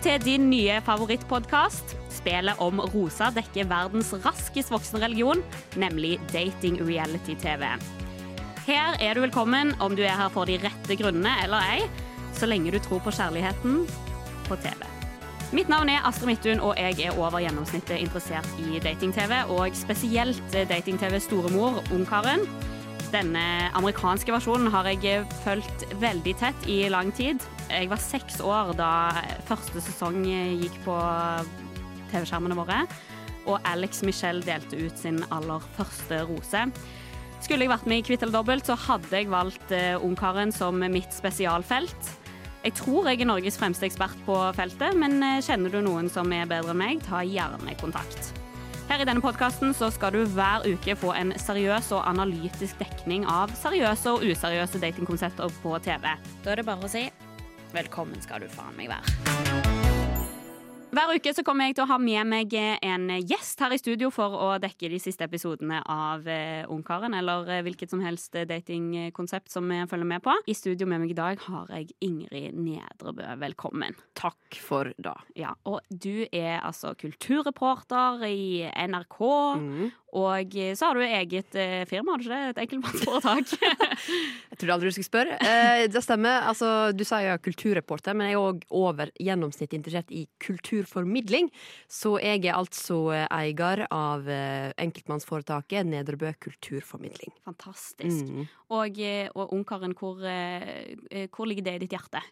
[0.00, 1.96] til din nye favorittpodkast.
[2.12, 5.42] Spillet om Rosa dekker verdens raskest voksende religion,
[5.76, 7.66] nemlig dating reality-TV.
[8.64, 11.84] Her er du velkommen om du er her for de rette grunnene eller ei,
[12.36, 13.84] så lenge du tror på kjærligheten
[14.48, 14.88] på TV.
[15.52, 20.54] Mitt navn er Astrid Midthun, og jeg er over gjennomsnittet interessert i dating-TV, og spesielt
[20.54, 22.46] dating-TV Storemor, Ungkaren.
[23.10, 23.42] Denne
[23.74, 27.42] amerikanske versjonen har jeg fulgt veldig tett i lang tid.
[27.66, 28.90] Jeg var seks år da
[29.48, 30.94] første sesong gikk på
[32.12, 32.84] TV-skjermene våre,
[33.50, 36.64] og Alex Michelle delte ut sin aller første rose.
[37.42, 40.78] Skulle jeg vært med i Kvitt eller dobbelt, så hadde jeg valgt uh, Ungkaren som
[40.78, 42.12] mitt spesialfelt.
[42.62, 46.46] Jeg tror jeg er Norges fremste ekspert på feltet, men kjenner du noen som er
[46.46, 48.34] bedre enn meg, ta gjerne kontakt.
[48.90, 53.54] Her i denne podkasten skal du hver uke få en seriøs og analytisk dekning av
[53.54, 56.10] seriøse og useriøse datingkonsepter på TV.
[56.42, 57.06] Da er det bare å si
[57.70, 59.79] velkommen skal du faen meg være.
[60.90, 64.08] Hver uke så kommer jeg til å ha med meg en gjest her i studio
[64.10, 66.26] for å dekke de siste episodene av
[66.66, 70.34] Ungkaren, eller hvilket som helst datingkonsept som jeg følger med på.
[70.50, 73.22] I studio med meg i dag har jeg Ingrid Nedrebø.
[73.38, 73.94] Velkommen.
[74.18, 75.14] Takk for det.
[75.38, 79.20] Ja, og du er altså kulturreporter i NRK,
[79.62, 79.88] mm.
[80.16, 81.56] Og så har du eget
[81.88, 82.50] firma, har du ikke det?
[82.50, 83.52] Et enkeltmannsforetak?
[84.50, 85.38] jeg trodde aldri du skulle spørre.
[85.38, 86.46] Eh, det stemmer.
[86.50, 91.50] Altså, du sa jeg er kulturreporter, men jeg er òg over gjennomsnittet interessert i kulturformidling.
[91.90, 97.32] Så jeg er altså eier av enkeltmannsforetaket Nedrebø kulturformidling.
[97.46, 98.26] Fantastisk.
[98.26, 98.48] Mm.
[98.70, 99.00] Og,
[99.34, 102.22] og Ungkaren, hvor, hvor, ligger det i ditt hjerte?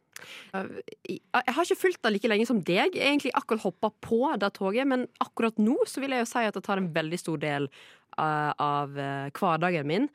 [0.58, 2.96] Jeg har ikke fulgt det like lenge som deg.
[2.96, 6.44] Jeg egentlig akkurat hoppa på det toget, men akkurat nå så vil jeg jo si
[6.46, 7.67] at det tar en veldig stor del
[8.18, 10.08] av hverdagen min.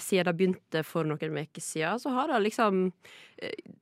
[0.00, 2.86] Siden det begynte for noen uker siden, så har det liksom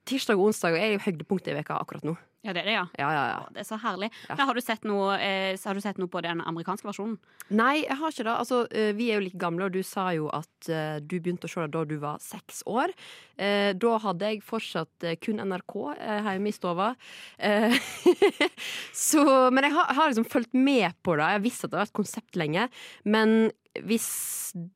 [0.08, 2.16] Tirsdag og onsdag er jo høydepunktet i veka akkurat nå.
[2.42, 2.86] Ja, det er det, ja.
[2.98, 3.42] ja, ja, ja.
[3.54, 4.08] det er så herlig.
[4.26, 7.14] Har, du sett noe, eh, har du sett noe på den amerikanske versjonen?
[7.54, 8.34] Nei, jeg har ikke det.
[8.34, 11.46] Altså, eh, vi er jo like gamle, og du sa jo at eh, du begynte
[11.46, 12.90] å se det da du var seks år.
[13.38, 16.90] Eh, da hadde jeg fortsatt eh, kun NRK eh, hjemme i stova.
[19.06, 21.30] så, men jeg har, har liksom fulgt med på det.
[21.30, 22.66] Jeg har visst at det har vært konsept lenge.
[23.06, 24.06] Men hvis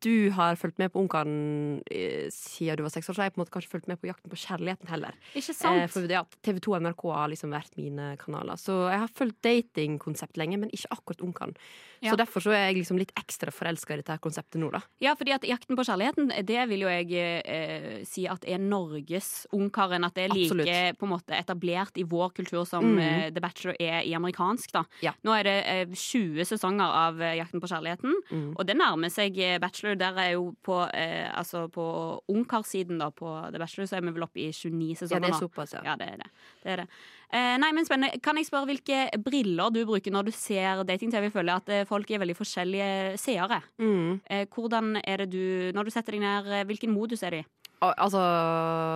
[0.01, 3.35] du har fulgt med på Ungkaren eh, siden du var seks år, så har jeg
[3.35, 5.19] på en måte kanskje fulgt med på Jakten på kjærligheten heller.
[5.37, 5.83] Ikke sant?
[5.83, 8.57] Eh, for ja, TV 2 og NRK har liksom vært mine kanaler.
[8.61, 11.57] Så jeg har fulgt datingkonsept lenge, men ikke akkurat Ungkaren.
[12.01, 12.13] Ja.
[12.13, 14.83] Så derfor så er jeg liksom litt ekstra forelska i dette konseptet nå, da.
[15.03, 19.47] Ja, fordi at Jakten på kjærligheten, det vil jo jeg eh, si at er Norges
[19.57, 20.05] Ungkaren.
[20.07, 21.01] At det er like Absolutt.
[21.01, 23.03] på en måte etablert i vår kultur som mm.
[23.03, 24.85] eh, The Bachelor er i amerikansk, da.
[25.05, 25.15] Ja.
[25.27, 28.49] Nå er det eh, 20 sesonger av eh, Jakten på kjærligheten, mm.
[28.55, 29.99] og det nærmer seg eh, Bachelor.
[30.01, 31.87] Der er jo på, eh, altså på
[32.33, 35.17] ungkarsiden da, på The Bachelor, så er vi vel oppe i 29 sesonger.
[35.17, 35.85] Ja, det er såpass, ja.
[35.91, 36.33] ja det er det.
[36.63, 36.91] det, er det.
[37.35, 38.21] Eh, nei, men spennende.
[38.23, 41.27] Kan jeg spørre hvilke briller du bruker når du ser dating-TV?
[41.27, 43.61] Jeg føler at eh, folk er veldig forskjellige seere.
[43.83, 44.21] Mm.
[44.31, 47.49] Eh, hvordan er det du Når du setter deg ned, hvilken modus er det i?
[47.87, 48.23] Altså,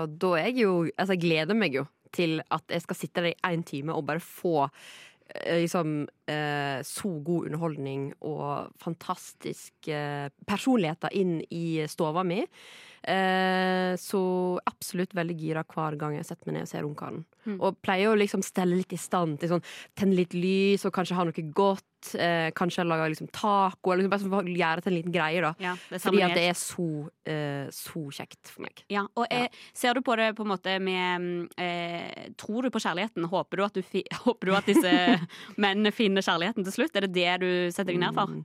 [0.09, 3.33] da er jeg jo Altså, jeg gleder meg jo til at jeg skal sitte der
[3.35, 4.69] i én time og bare få
[5.31, 12.45] liksom eh, så god underholdning og fantastiske eh, personligheter inn i stova mi.
[13.01, 14.23] Eh, så
[14.69, 17.23] absolutt veldig gira hver gang jeg setter meg ned og ser Ungkaren.
[17.49, 17.57] Mm.
[17.57, 21.17] Og pleier å liksom stelle litt i stand til sånn tenne litt lys og kanskje
[21.17, 21.87] ha noe godt.
[22.17, 25.41] Eh, kanskje lage liksom taco, eller liksom bare gjøre det til en liten greie.
[25.45, 26.87] da ja, Fordi at det er så,
[27.29, 28.85] eh, så kjekt for meg.
[28.89, 29.51] Ja, og ja.
[29.77, 33.29] Ser du på det på en måte med eh, Tror du på kjærligheten?
[33.29, 33.85] Håper du at, du
[34.25, 34.95] håper du at disse
[35.61, 36.95] mennene finner kjærligheten til slutt?
[36.97, 38.31] Er det det du setter deg ned for?
[38.31, 38.45] Mm.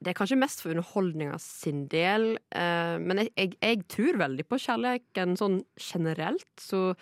[0.00, 4.46] Det er kanskje mest for underholdninga sin del, eh, men jeg, jeg, jeg, tror veldig
[4.48, 6.48] på kjærligheten sånn generelt.
[6.56, 6.94] Så,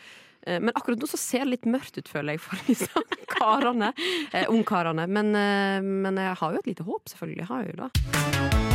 [0.43, 3.05] eh, men akkurat nå så ser det litt mørkt ut, føler jeg, for disse
[3.37, 3.93] karene.
[4.33, 5.07] Eh, Ungkarene.
[5.07, 7.45] Men, eh, men jeg har jo et lite håp, selvfølgelig.
[7.45, 8.68] Jeg har jo det.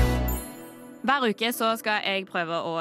[1.04, 2.78] Hver uke så skal jeg prøve å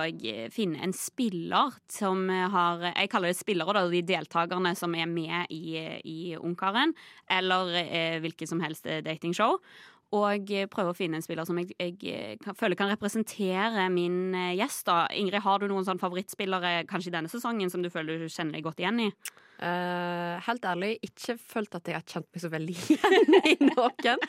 [0.55, 5.51] finne en spiller som har Jeg kaller det spillere, da, de deltakerne som er med
[5.51, 5.75] i,
[6.07, 6.95] i Ungkaren.
[7.27, 9.59] Eller eh, hvilket som helst datingshow
[10.13, 14.85] og prøve å finne en spiller som jeg, jeg føler kan representere min eh, gjest.
[14.89, 15.07] da.
[15.17, 18.67] Ingrid, har du noen sånn favorittspillere kanskje denne sesongen som du føler du kjenner deg
[18.67, 19.11] godt igjen i?
[19.63, 24.25] Uh, helt ærlig, ikke følt at jeg har kjent meg så veldig igjen i noen.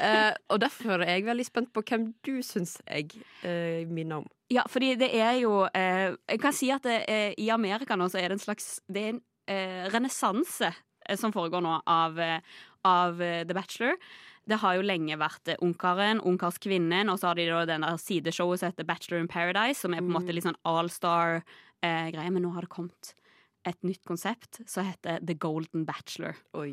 [0.00, 3.10] Uh, og derfor er jeg veldig spent på hvem du syns jeg
[3.42, 4.30] uh, minner om.
[4.48, 7.02] Ja, fordi det er jo Jeg kan si at det,
[7.36, 10.70] i Amerika nå så er det en slags Det er en renessanse
[11.20, 12.16] som foregår nå av,
[12.88, 14.00] av The Bachelor.
[14.48, 18.72] Det har jo lenge vært Ungkaren, Ungkarskvinnen, og så har de da der sideshowet som
[18.72, 20.36] heter Bachelor in Paradise, som er på en måte mm.
[20.36, 23.12] litt sånn allstar-greie, eh, men nå har det kommet
[23.68, 26.36] et nytt konsept som heter The Golden Bachelor.
[26.58, 26.72] Oi.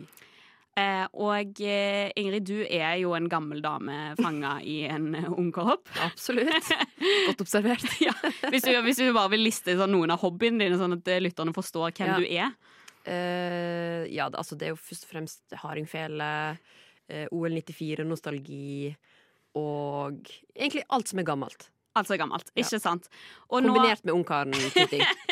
[0.75, 5.88] Eh, og eh, Ingrid, du er jo en gammel dame fanga i en eh, ungkropp.
[6.03, 6.68] Absolutt.
[7.30, 7.86] Godt observert.
[8.03, 8.12] ja.
[8.51, 11.21] hvis, du, hvis du bare vil liste sånn, noen av hobbyene dine, sånn at eh,
[11.24, 12.18] lytterne forstår hvem Ja.
[12.19, 12.56] du er.
[13.06, 18.95] Uh, ja, det, altså, det er jo først og fremst hardingfele, uh, OL 94-nostalgi
[19.62, 20.25] og
[20.57, 21.68] egentlig alt som er gammelt.
[21.95, 22.63] Alt som er gammelt, Ja.
[22.65, 23.06] ikke sant?
[23.47, 25.06] Og nå, Kombinert med ungkaren-titting.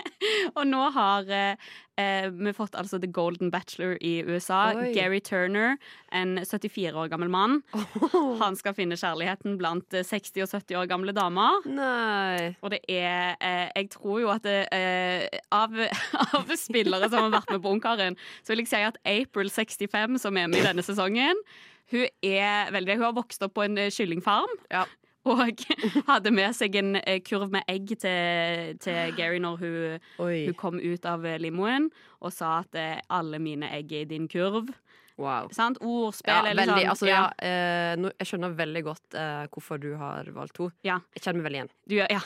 [0.57, 4.73] og nå har eh, eh, vi fått altså The Golden Bachelor i USA.
[4.77, 4.91] Oi.
[4.95, 5.77] Gary Turner,
[6.11, 7.61] en 74 år gammel mann.
[8.43, 11.65] Han skal finne kjærligheten blant eh, 60 og 70 år gamle damer.
[11.69, 12.53] Nei.
[12.61, 15.75] Og det er eh, Jeg tror jo at det, eh, av,
[16.39, 20.19] av spillere som har vært med på Ungkaren, så vil jeg si at April 65,
[20.23, 21.39] som er med i denne sesongen,
[21.91, 24.59] hun er veldig Hun har vokst opp på en eh, kyllingfarm.
[24.71, 24.85] Ja.
[25.29, 25.63] Og
[26.09, 30.81] hadde med seg en eh, kurv med egg til, til Gary når hun, hun kom
[30.83, 31.89] ut av eh, limoen
[32.23, 34.71] og sa at eh, alle mine egg er i din kurv.
[35.21, 35.49] Wow.
[35.53, 35.77] Sant?
[35.85, 36.63] Ordspill Ja, veldig.
[36.65, 40.73] sånn Altså, ja, eh, nå, jeg skjønner veldig godt eh, hvorfor du har valgt henne.
[40.87, 40.97] Ja.
[41.13, 41.71] Jeg kjenner meg veldig igjen.
[41.85, 42.23] Du, ja.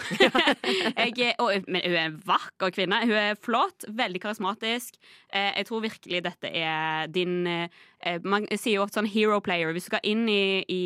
[1.04, 3.02] jeg, og, men hun er en vakker kvinne.
[3.04, 4.96] Hun er flott, veldig karismatisk.
[5.28, 7.84] Eh, jeg tror virkelig dette er din eh,
[8.24, 9.74] Man sier jo ofte sånn hero player.
[9.74, 10.82] Hvis du skal inn i, i,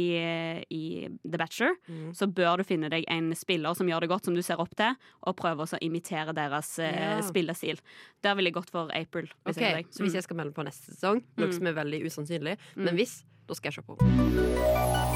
[0.71, 2.13] i The Bachelor, Mm.
[2.15, 4.73] så bør du finne deg en spiller som gjør det godt, som du ser opp
[4.75, 4.95] til,
[5.27, 7.21] og prøve å imitere deres eh, Ja.
[7.21, 7.79] spillestil.
[8.23, 9.27] Der ville jeg gått for April.
[9.45, 9.85] Hvis Ok, jeg.
[9.91, 10.15] Så hvis Mm.
[10.15, 11.53] jeg skal melde på neste sesong, noe Mm.
[11.53, 12.83] som er veldig usannsynlig, Mm.
[12.85, 15.10] men hvis, da skal jeg se på.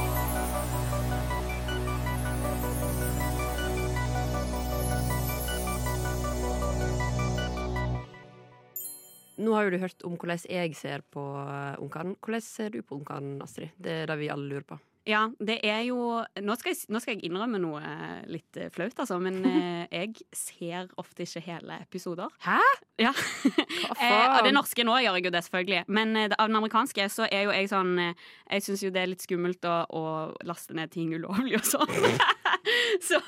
[9.37, 12.15] Nå har jo du hørt om hvordan jeg ser på eh, Ungkaren.
[12.19, 13.73] Hvordan ser du på Ungkaren, Astrid?
[13.77, 14.79] Det er det vi alle lurer på.
[15.05, 18.71] Ja, det er jo Nå skal jeg, nå skal jeg innrømme noe eh, litt eh,
[18.73, 22.31] flaut, altså, men eh, jeg ser ofte ikke hele episoder.
[22.41, 22.57] Hæ?
[23.01, 23.11] Ja.
[23.13, 24.09] Hva
[24.39, 25.83] av det norske nå gjør jeg jo det, selvfølgelig.
[25.93, 29.03] Men eh, av den amerikanske så er jo jeg sånn eh, Jeg syns jo det
[29.03, 30.03] er litt skummelt å, å
[30.47, 31.95] laste ned ting ulovlig og sånn.
[33.07, 33.19] så,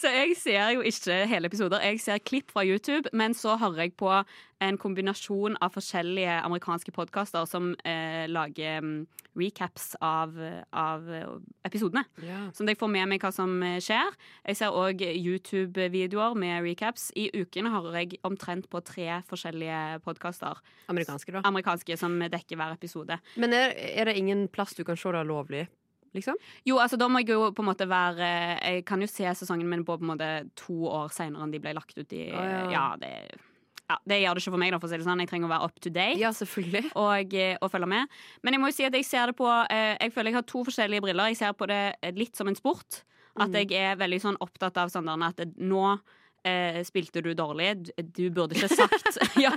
[0.00, 1.84] så jeg ser jo ikke hele episoder.
[1.84, 4.10] Jeg ser klipp fra YouTube, men så hører jeg på
[4.64, 8.94] en kombinasjon av forskjellige amerikanske podkaster som eh, lager mm,
[9.36, 10.36] recaps av,
[10.70, 11.08] av
[11.66, 12.04] episodene.
[12.22, 12.48] Yeah.
[12.54, 14.14] Sånn at jeg får med meg hva som eh, skjer.
[14.46, 17.10] Jeg ser òg YouTube-videoer med recaps.
[17.18, 20.60] I ukene hører jeg omtrent på tre forskjellige podkaster.
[20.92, 21.44] Amerikanske, da.
[21.50, 23.18] Amerikanske som dekker hver episode.
[23.40, 25.66] Men er, er det ingen plass du kan se det lovlig?
[26.14, 26.36] Liksom?
[26.64, 28.28] Jo, altså da må jeg jo på en måte være
[28.62, 31.58] Jeg kan jo se sesongen min på, på en måte to år seinere enn de
[31.62, 32.60] ble lagt ut i oh, ja.
[32.70, 32.84] ja.
[33.02, 33.10] det,
[33.90, 35.20] ja, det gjør det ikke for meg, da, for å si det sånn.
[35.20, 36.16] Jeg trenger å være up to date.
[36.22, 36.84] Ja, selvfølgelig.
[36.96, 38.14] og, eh, og følge med.
[38.42, 40.46] Men jeg må jo si at jeg ser det på eh, Jeg føler jeg har
[40.48, 41.32] to forskjellige briller.
[41.34, 41.82] Jeg ser på det
[42.16, 43.02] litt som en sport.
[43.34, 43.58] At Mhm.
[43.58, 45.98] jeg er veldig sånn opptatt av sånn at nå
[46.44, 47.90] eh, spilte du dårlig.
[47.96, 49.52] Du, burde ikke sagt ja,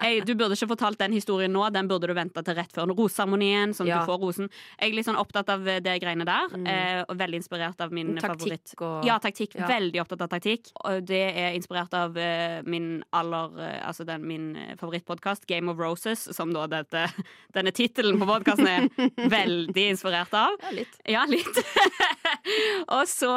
[0.00, 1.64] jeg, Du burde ikke fortalt den historien nå.
[1.74, 4.00] Den burde du vente til rett før roseseremonien, sånn at Ja.
[4.02, 4.50] du får rosen.
[4.78, 6.66] Jeg er litt sånn opptatt av det greiene der, mm.
[6.66, 8.74] eh, og veldig inspirert av min favoritt.
[8.80, 9.56] Og Ja, taktikk.
[9.58, 9.68] Ja.
[9.70, 10.72] Veldig opptatt av taktikk.
[10.84, 15.70] Og det er inspirert av eh, min aller eh, Altså den, min eh, favorittpodkast, Game
[15.70, 17.06] of Roses, som da dette,
[17.56, 20.56] denne tittelen på podkasten er veldig inspirert av.
[20.62, 21.00] Ja, litt.
[21.08, 21.62] Ja, litt.
[22.96, 23.30] og så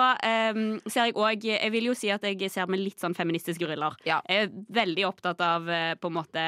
[0.53, 3.65] um, ser jeg òg Jeg vil jo si at jeg ser med litt sånn feministiske
[3.67, 3.96] briller.
[4.05, 4.22] Ja.
[4.29, 6.43] Jeg er veldig opptatt av eh, på en måte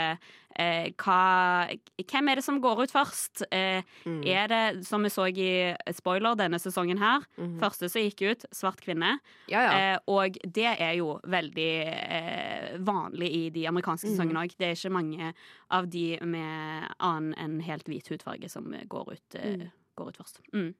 [0.57, 1.67] eh, hva
[2.01, 3.43] Hvem er det som går ut først?
[3.51, 4.21] Eh, Mm.
[4.25, 7.60] er det, som vi så i spoiler denne sesongen her, Mhm.
[7.60, 9.19] første som gikk ut, svart kvinne.
[9.50, 9.71] Ja, ja.
[9.95, 14.15] Eh, og det er jo veldig eh, vanlig i de amerikanske Mhm.
[14.15, 14.55] sesongene òg.
[14.57, 15.33] Det er ikke mange
[15.69, 19.71] av de med annen enn helt hvit hudfarge som går ut, eh, Mm.
[19.98, 20.39] går ut først.
[20.53, 20.74] Mm.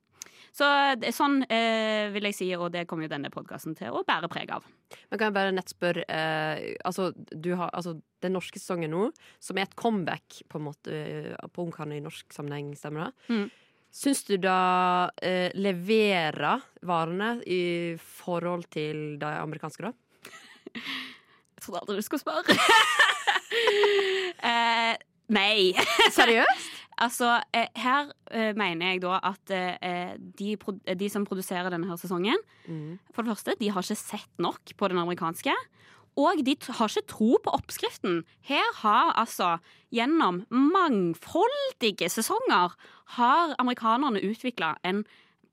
[0.56, 0.68] Så
[1.16, 4.52] sånn eh, vil jeg si, og det kommer jo denne podkasten til å bære preg
[4.56, 4.66] av.
[5.10, 9.10] Men kan jeg bare nett spørre eh, altså, du har, altså, Den norske sesongen nå,
[9.44, 13.34] som er et comeback på en måte eh, på Ungkarene i norsk sammenheng, stemmer det?
[13.34, 13.48] Mm.
[13.98, 19.94] Syns du da eh, leverer varene i forhold til de amerikanske, da?
[21.58, 22.58] Jeg trodde aldri du skulle spørre.
[24.52, 24.94] eh,
[25.34, 25.74] nei.
[26.14, 26.77] Seriøst?
[26.98, 30.56] Altså, eh, her eh, mener jeg da at eh, de,
[30.98, 32.38] de som produserer denne her sesongen,
[32.68, 32.98] Mm.
[33.14, 35.54] for det første, de har ikke sett nok på den amerikanske.
[36.18, 38.24] Og de har ikke tro på oppskriften.
[38.42, 39.60] Her har altså,
[39.94, 42.74] gjennom mangfoldige sesonger,
[43.18, 45.04] har amerikanerne utvikla en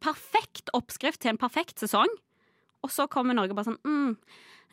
[0.00, 2.08] perfekt oppskrift til en perfekt sesong.
[2.82, 4.16] Og så kommer Norge bare sånn mm,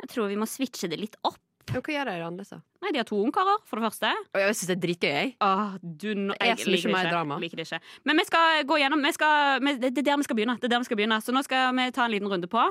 [0.02, 1.38] Jeg tror vi må switche det litt opp.
[1.70, 2.60] Ja, hva gjør de annerledes, da?
[2.82, 4.12] Nei, de har to ungkarer, for det første.
[4.34, 5.34] Og jeg syns det er dritgøy, jeg.
[5.46, 7.12] Åh, du, no, jeg så mye liker det ikke.
[7.14, 7.38] drama.
[7.44, 7.82] Liker det ikke.
[8.10, 10.58] Men vi skal gå gjennom vi skal, vi, Det er der vi skal begynne.
[10.58, 11.22] Det er der vi skal begynne.
[11.22, 12.66] Så nå skal vi ta en liten runde på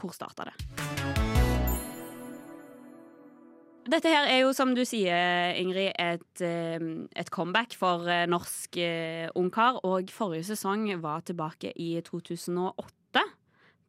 [0.00, 0.54] hvor starta det.
[3.84, 6.80] Dette her er jo, som du sier, Ingrid, et, eh,
[7.20, 9.82] et comeback for eh, norsk eh, ungkar.
[9.84, 13.03] Og forrige sesong var tilbake i 2008.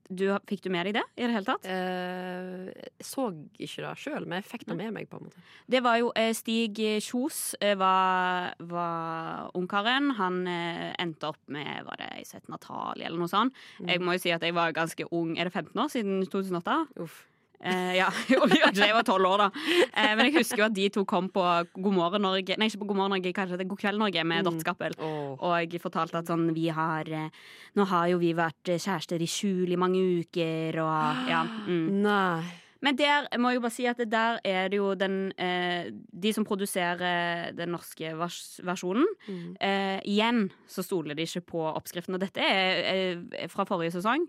[0.09, 1.65] Du, fikk du med deg det i det hele tatt?
[1.65, 5.09] Eh, jeg så ikke det sjøl, men jeg fikk det med meg.
[5.09, 10.12] på en måte Det var jo eh, Stig Kjos eh, var, var ungkaren.
[10.19, 12.45] Han eh, endte opp med var det i 17.
[12.53, 13.55] Natalie eller noe sånt.
[13.79, 13.89] Mm.
[13.93, 15.33] Jeg må jo si at jeg var ganske ung.
[15.39, 16.81] Er det 15 år siden 2008?
[17.01, 17.24] Uff.
[17.62, 18.09] Eh, ja,
[18.75, 19.47] jeg var tolv år, da.
[19.93, 21.43] Eh, men jeg husker jo at de to kom på
[21.77, 24.24] God morgen Norge Nei, ikke på God morgen Norge, kanskje det er God kveld Norge
[24.27, 24.50] med Mm.
[24.51, 25.38] Dorte Oh.
[25.39, 27.29] Og fortalte at sånn vi har eh,
[27.75, 31.43] Nå har jo vi vært eh, kjærester i skjul i mange uker, og ja.
[31.67, 31.89] Mm.
[32.03, 32.43] Nei.
[32.85, 36.33] Men der må jeg jo bare si at der er det jo den eh, De
[36.35, 39.55] som produserer den norske vers versjonen, Mm.
[39.59, 42.13] eh, igjen så stoler de ikke på oppskriften.
[42.13, 42.83] Og dette er
[43.31, 44.27] eh, fra forrige sesong.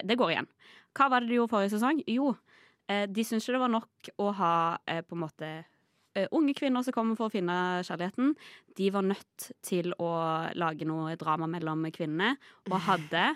[0.00, 0.48] Det går igjen.
[0.96, 2.00] Hva var det de gjorde forrige sesong?
[2.08, 2.49] Jo, eh,
[3.10, 4.54] de syns ikke det var nok å ha
[4.90, 5.50] eh, på en måte
[6.16, 7.56] eh, unge kvinner som kommer for å finne
[7.86, 8.34] kjærligheten.
[8.78, 10.10] De var nødt til å
[10.58, 12.34] lage noe drama mellom kvinnene,
[12.70, 13.28] og hadde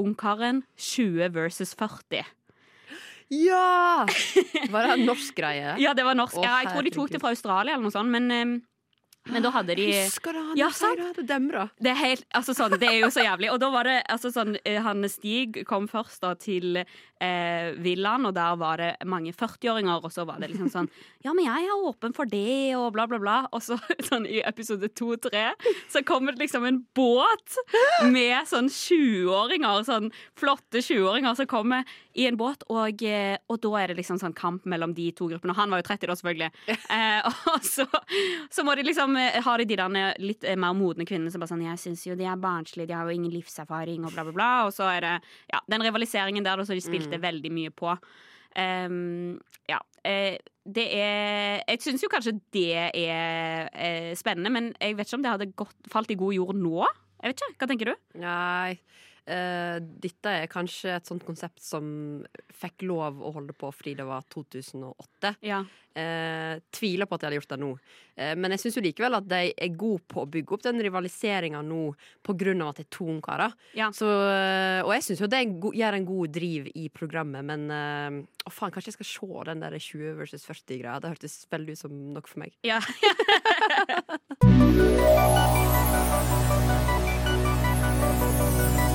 [0.00, 2.24] ungkaren 20 versus 40.
[3.32, 4.04] Ja!
[4.70, 5.74] Var det en norsk greie?
[5.84, 6.36] Ja, det var norsk.
[6.42, 8.54] Ja, jeg tror de tok det fra Australia eller noe sånt, men, eh,
[9.32, 10.52] men da hadde de Husker du han?
[10.58, 10.98] Ja, sier.
[11.00, 11.68] Det, det demra.
[11.80, 13.48] Det er, helt, altså sånn, det er jo så jævlig.
[13.54, 18.28] Og da var det altså sånn eh, Han Stig kom først da til eh, villaen,
[18.28, 20.90] og der var det mange 40-åringer, og så var det liksom sånn
[21.24, 23.38] Ja, men jeg er åpen for det, og bla, bla, bla.
[23.56, 23.78] Og så
[24.10, 25.46] sånn i episode to-tre
[25.92, 27.58] så kommer det liksom en båt
[28.12, 33.70] med sånn 20-åringer, sånn flotte 20-åringer som kommer i en båt, og, eh, og da
[33.80, 35.54] er det liksom sånn kamp mellom de to gruppene.
[35.54, 36.50] Og han var jo 30 da, selvfølgelig.
[36.94, 37.84] Eh, og så,
[38.52, 41.50] så må de liksom eh, ha de der litt eh, mer modne kvinnene som bare
[41.50, 44.34] sånn Jeg syns jo de er barnslige, de har jo ingen livserfaring, og bla, bla,
[44.36, 44.50] bla.
[44.68, 45.14] Og så er det
[45.50, 47.96] ja, den rivaliseringen der da, som de spilte veldig mye på.
[48.54, 49.80] Um, ja.
[50.06, 55.18] eh, det er Jeg syns jo kanskje det er eh, spennende, men jeg vet ikke
[55.18, 56.84] om det hadde gått, falt i god jord nå.
[57.20, 57.94] Jeg vet ikke, Hva tenker du?
[58.22, 58.76] Nei.
[59.30, 61.84] Eh, dette er kanskje et sånt konsept som
[62.54, 65.34] fikk lov å holde på fordi det var 2008.
[65.44, 65.64] Ja.
[65.94, 67.68] Uh, tviler på at de hadde gjort det nå.
[68.18, 71.60] Uh, men jeg syns likevel at de er gode på å bygge opp den rivaliseringa
[71.62, 73.54] nå av at det er to ungkarer.
[73.78, 73.92] Ja.
[73.94, 75.44] Så, Og jeg syns jo det
[75.78, 79.78] gjør en god driv i programmet, men å faen, kanskje jeg skal se den der
[79.78, 80.98] 20 versus 40-greia.
[80.98, 82.58] Det hørtes veldig ut som nok for meg.
[82.66, 82.82] ja.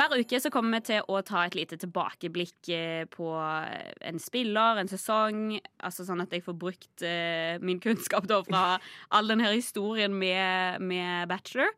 [0.00, 4.78] Hver uke så kommer vi til å ta et lite tilbakeblikk eh, på en spiller,
[4.80, 5.58] en sesong.
[5.84, 8.62] Altså sånn at jeg får brukt eh, min kunnskap da fra
[9.18, 11.74] all denne historien med, med Bachelor.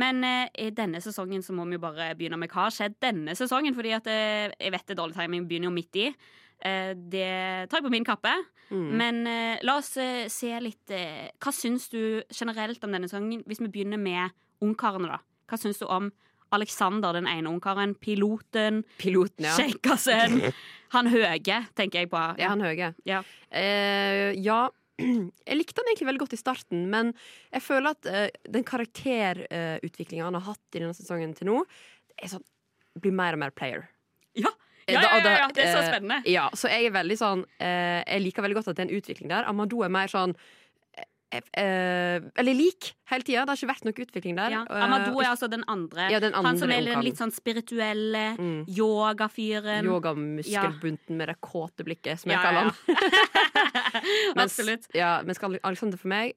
[0.00, 2.96] Men eh, i denne sesongen så må vi jo bare begynne med hva har skjedd
[3.04, 3.76] denne sesongen.
[3.76, 6.06] Fordi at eh, jeg vet det er dårlig timing, begynner jo midt i.
[6.64, 7.32] Eh, det
[7.68, 8.32] tar jeg på min kappe.
[8.72, 8.86] Mm.
[9.00, 13.44] Men eh, la oss eh, se litt eh, Hva syns du generelt om denne sesongen?
[13.44, 14.32] Hvis vi begynner med
[14.64, 15.20] ungkarene, da.
[15.48, 16.08] Hva syns du om
[16.54, 17.94] Alexander, den ene ungkaren?
[18.00, 18.82] Piloten?
[18.98, 19.54] Piloten, ja.
[19.58, 20.40] Kjekkasen?
[20.94, 22.20] Han Høge, tenker jeg på.
[22.40, 22.94] Ja, han Høge.
[23.04, 23.18] Ja.
[23.52, 24.70] Eh, ja.
[25.02, 27.12] Jeg likte han egentlig veldig godt i starten, men
[27.54, 31.58] jeg føler at eh, den karakterutviklinga han har hatt i denne sesongen til nå,
[32.26, 32.42] sånn,
[32.98, 33.84] blir mer og mer player.
[34.34, 34.50] Ja.
[34.88, 36.18] Eh, Ja, ja, ja, ja, det er så eh, spennende.
[36.26, 38.96] Ja, så jeg er veldig sånn eh, Jeg liker veldig godt at det er en
[39.02, 39.44] utvikling der.
[39.50, 40.32] Amadou er mer sånn
[41.30, 43.42] Eller lik hele tida.
[43.44, 44.54] Det har ikke vært noe utvikling der.
[44.54, 44.62] Ja.
[44.68, 46.08] Eh, Amadou er altså den andre.
[46.12, 48.64] ja, den andre Han som er den litt sånn spirituelle Mm.
[48.68, 49.84] yogafyren.
[49.84, 52.72] Yogamuskelbunten med det kåte blikket, som jeg Ja, kaller ja,
[54.34, 54.42] han.
[54.44, 54.88] Absolutt.
[54.94, 56.34] Ja, mens Alexander for meg,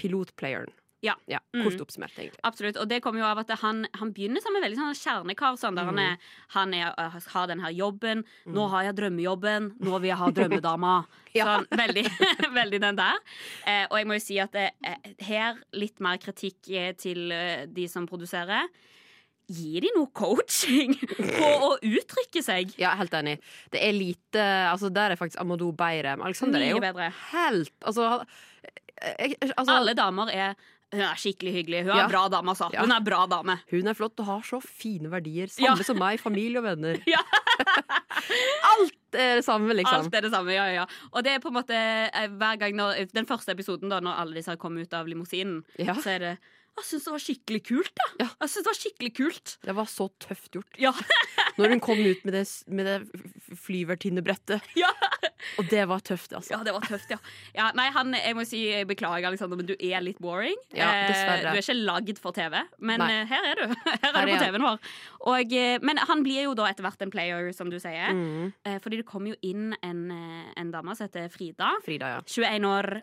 [0.00, 0.72] pilotplayeren.
[1.00, 1.14] Ja.
[1.30, 2.40] ja Kort oppsummert, egentlig.
[2.44, 5.56] Absolutt, og det kommer jo av at han, han begynner som en veldig sånn kjernekar.
[5.60, 8.24] Sånn, der han, er, han er, øh, har den her jobben.
[8.44, 9.70] 'Nå har jeg drømmejobben.
[9.80, 11.44] Nå vil jeg ha drømmedama.' Ja.
[11.46, 12.02] sånn, veldig,
[12.58, 13.18] veldig den der.
[13.62, 17.30] Eh, og jeg må jo si at det, eh, her litt mer kritikk eh, til
[17.30, 18.66] eh, de som produserer.
[19.50, 20.96] Gi de noe coaching
[21.38, 22.74] på å uttrykke seg.
[22.82, 23.38] Ja, helt enig.
[23.70, 24.42] Det er lite
[24.72, 26.16] Altså, der er faktisk Amadou bedre.
[26.18, 27.08] Men Alexander er jo bedre.
[27.30, 28.10] helt Altså,
[29.00, 30.54] jeg, altså Alle damer er
[30.92, 31.82] Hun er skikkelig hyggelig.
[31.86, 32.08] Hun er Ja.
[32.10, 32.66] bra dame, altså.
[32.74, 33.60] Hun er bra dame.
[33.70, 35.46] Hun er flott og har så fine verdier.
[35.52, 36.98] Samme som meg, familie og venner.
[37.06, 37.20] Ja.
[38.70, 40.04] Alt er det samme, liksom.
[40.06, 40.84] Alt er det samme, ja, ja.
[41.12, 44.18] Og det er på en måte eh, hver gang når, Den første episoden, da når
[44.22, 45.94] alle disse kom ut av limousinen, Ja.
[45.94, 46.32] så er det
[46.78, 48.04] Jeg syns det var skikkelig kult, da.
[48.24, 48.28] Ja.
[48.40, 49.56] Jeg synes det var skikkelig kult.
[49.66, 50.78] Det var så tøft gjort.
[50.80, 50.92] Ja.
[51.58, 54.62] Når hun kom ut med det, med det flyvertinnebrettet.
[54.78, 54.92] ja.
[55.60, 56.52] Og det var tøft, altså.
[56.54, 57.18] Ja, det var tøft, ja.
[57.56, 60.56] ja nei, han, jeg må si jeg beklager, Alexander, men du er litt boring.
[60.76, 61.40] Ja, dessverre.
[61.40, 63.10] Eh, du er ikke lagd for TV, men Nei.
[63.20, 63.76] eh, her er du.
[63.90, 64.40] Her er Her du på.
[64.44, 64.90] TV-en vår.
[65.34, 68.12] Og, eh, men han blir jo da etter hvert en player, som du sier.
[68.14, 68.52] Mm.
[68.82, 70.04] Fordi det kommer jo inn en,
[70.58, 71.74] en dame som heter Frida.
[71.86, 72.20] Frida, ja.
[72.26, 73.00] 21 år.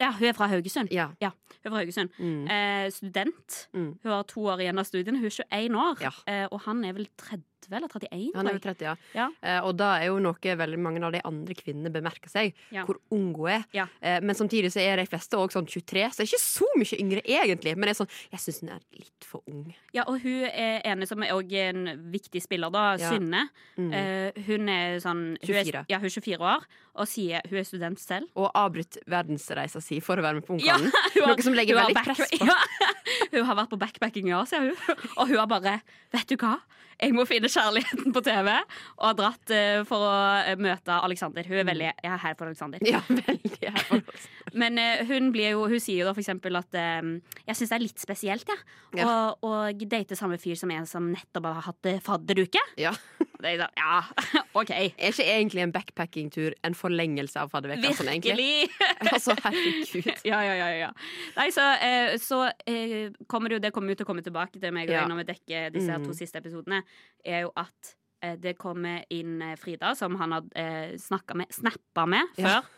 [0.00, 0.88] Ja, hun er fra Haugesund.
[0.94, 1.10] Ja.
[1.20, 2.14] Ja, hun er fra Haugesund.
[2.18, 2.46] Mm.
[2.48, 3.68] Eh, student.
[3.76, 3.90] Mm.
[4.02, 5.20] Hun har to år igjen av studiene.
[5.20, 6.00] Hun er 21 år.
[6.06, 6.12] Ja.
[6.26, 8.30] Eh, og han er vel 30 eller 31?
[8.34, 8.94] Han er jo 30, ja.
[9.14, 9.26] Ja.
[9.42, 12.84] Eh, og da er jo noe veldig mange av de andre kvinnene bemerker seg, Ja.
[12.86, 13.64] hvor ung hun er.
[13.76, 13.86] Ja.
[14.00, 16.68] Eh, men samtidig så er de fleste òg sånn 23, så det er ikke så
[16.76, 17.76] mye yngre egentlig.
[17.76, 19.74] Men det er sånn, jeg syns hun er litt for ung.
[19.92, 22.96] Ja, og hun er ene som er også en viktig spiller, da.
[23.00, 23.48] Synne.
[23.76, 23.92] Mm.
[23.92, 25.84] Eh, hun er sånn hun er, 24.
[25.90, 26.64] ja, hun er 24 år
[27.00, 28.26] og sier hun er student selv.
[28.36, 30.90] Og avbryter verdensreisa si for å være med på Ungkallen.
[31.16, 32.46] Ja, Noe som legger veldig press på.
[32.50, 34.74] Ja, hun har vært på backpacking i Asia, hun.
[35.16, 35.80] Og hun har bare
[36.14, 36.56] Vet du hva?
[37.00, 38.50] Jeg må finne kjærligheten på TV.
[38.98, 40.12] Og har dratt eh, for å
[40.44, 41.46] eh, møte Alexander.
[41.48, 42.84] Hun er veldig Jeg er her for Alexander.
[42.84, 44.04] Ja, veldig her for.
[44.52, 47.76] Men eh, hun, blir jo, hun sier jo da for eksempel at jeg syns det
[47.76, 48.78] er litt spesielt, jeg.
[49.00, 49.06] Ja.
[49.06, 52.62] Og, å date samme fyr som en som nettopp har hatt fadderuke.
[52.80, 52.92] Ja.
[53.40, 54.00] Det er sånn, ja,
[54.60, 54.70] OK.
[54.74, 57.92] Er ikke egentlig en backpackingtur en forlengelse av fadderveka?
[57.96, 58.68] Sånn, egentlig?
[59.10, 60.10] Altså, herregud.
[60.30, 60.90] Ja, ja, ja, ja.
[61.36, 64.74] Nei, så, eh, så eh, kommer jo Det kommer jo til å komme tilbake til
[64.76, 65.06] meg og Ja.
[65.08, 66.06] når vi dekker disse mm.
[66.06, 66.82] to siste episodene,
[67.24, 71.52] er jo at eh, det kommer inn eh, Frida, som han har eh, snakka med,
[71.52, 72.60] snappa med Ja.
[72.60, 72.70] før.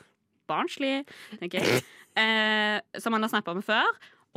[0.50, 1.06] Barnslig,
[1.38, 1.82] tenker jeg.
[2.12, 3.86] Eh, som han har snappa med før.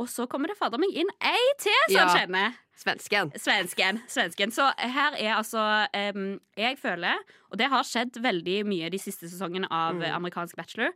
[0.00, 2.06] Og så kommer det fader meg inn ei til som Ja.
[2.14, 2.54] kjenner.
[2.76, 3.32] Svensken.
[3.36, 3.98] Svensken.
[4.08, 4.50] svensken.
[4.52, 9.28] Så her er altså um, Jeg føler, og det har skjedd veldig mye de siste
[9.28, 10.02] sesongene av Mm.
[10.08, 10.92] amerikansk Bachelor,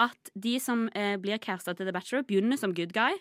[0.00, 3.12] at de som eh, blir casta til The Bachelor, begynner som good guy,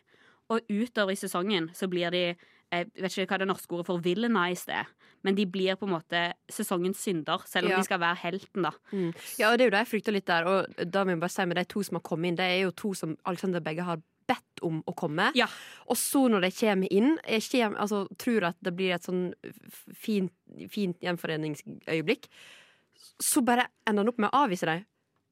[0.50, 2.36] og utover i sesongen så blir de
[2.72, 4.88] jeg vet ikke hva det norske ordet for villainized er,
[5.24, 7.78] men de blir på en måte sesongens synder, selv om Ja.
[7.78, 8.72] de skal være helten, da.
[8.92, 9.12] Mm.
[9.38, 10.48] Ja, og det er jo det jeg frykter litt der.
[10.48, 12.62] Og da må jeg bare si med de to som har kommet inn, det er
[12.64, 15.32] jo to som Alexander begge har bedt om å komme.
[15.36, 15.48] Ja.
[15.90, 19.34] Og så når de kommer inn, jeg kjem, altså, tror at det blir et sånn
[19.94, 20.32] fint,
[20.70, 22.28] fint gjenforeningsøyeblikk,
[23.22, 24.86] så bare ender han opp med å avvise dem.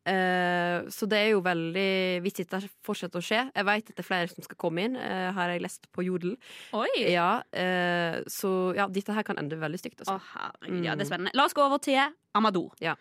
[0.09, 4.01] Eh, så det er jo veldig Hvis dette fortsetter å skje Jeg vet at det
[4.01, 6.35] er flere som skal komme inn, uh, har jeg lest på Jodel.
[7.13, 10.01] Ja, eh, så ja, dette her kan ende veldig stygt.
[10.01, 10.19] Å, Altså.
[10.33, 11.35] herregud, ja, det er spennende.
[11.37, 11.99] La oss gå over til
[12.35, 12.71] Amador.
[12.81, 12.95] Ja.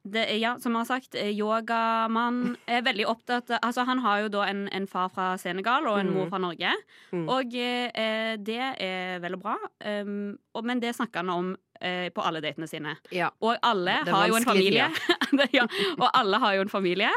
[0.00, 4.46] Det, ja, som jeg har sagt, yogamann er veldig opptatt Altså, han har jo da
[4.48, 6.14] en, en far fra Senegal og en Mm.
[6.16, 6.70] mor fra Norge.
[7.12, 7.26] Mm.
[7.28, 12.08] Og eh, det er vel og bra, um, og, men det snakker han om eh,
[12.14, 12.96] på alle datene sine.
[13.14, 13.30] Ja.
[13.40, 14.90] Og alle har jo en familie.
[15.58, 15.66] ja,
[15.98, 17.12] og alle har jo en familie.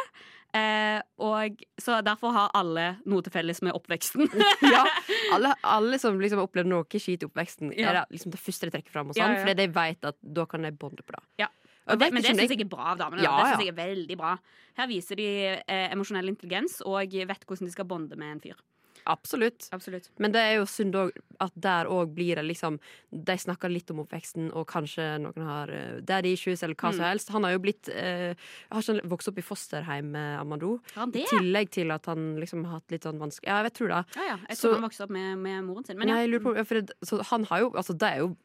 [0.53, 4.27] Eh, og Så derfor har alle noe til felles med oppveksten.
[4.75, 4.83] ja,
[5.33, 7.89] alle, alle som liksom har opplevd noe skit i oppveksten, Ja.
[7.89, 9.09] er det liksom det første de trekker fram.
[9.09, 9.43] Og Ja, sånn, ja.
[9.45, 11.23] Fordi de vet at da kan de bonde på det.
[11.45, 11.49] Ja.
[11.89, 13.25] Og det, men det ikke syns jeg er bra av damene.
[13.25, 13.33] Ja.
[13.35, 14.37] Det synes jeg er veldig bra
[14.79, 15.25] Her viser de
[15.59, 18.61] eh, emosjonell intelligens og vet hvordan de skal bonde med en fyr.
[19.05, 19.67] Absolutt.
[19.75, 20.09] Absolutt.
[20.19, 21.11] Men det er jo synd òg
[21.43, 22.77] at der òg blir det liksom
[23.11, 27.01] De snakker litt om oppveksten, og kanskje noen har uh, daddy issues eller hva som
[27.03, 27.09] Mm.
[27.09, 27.29] helst.
[27.35, 28.33] Han har jo blitt uh,
[28.71, 30.79] Har ikke vokst opp i fosterheim med Amado?
[31.13, 34.05] I tillegg til at han liksom har hatt litt sånn vanskelig Ja, jeg tror det.
[34.15, 34.37] Ja, ja.
[34.49, 35.97] Jeg Så- han vokste opp med, med moren sin.
[35.99, 36.15] Men ja.
[36.23, 38.35] jeg lurer på, ja, for så han har jo Altså, det er jo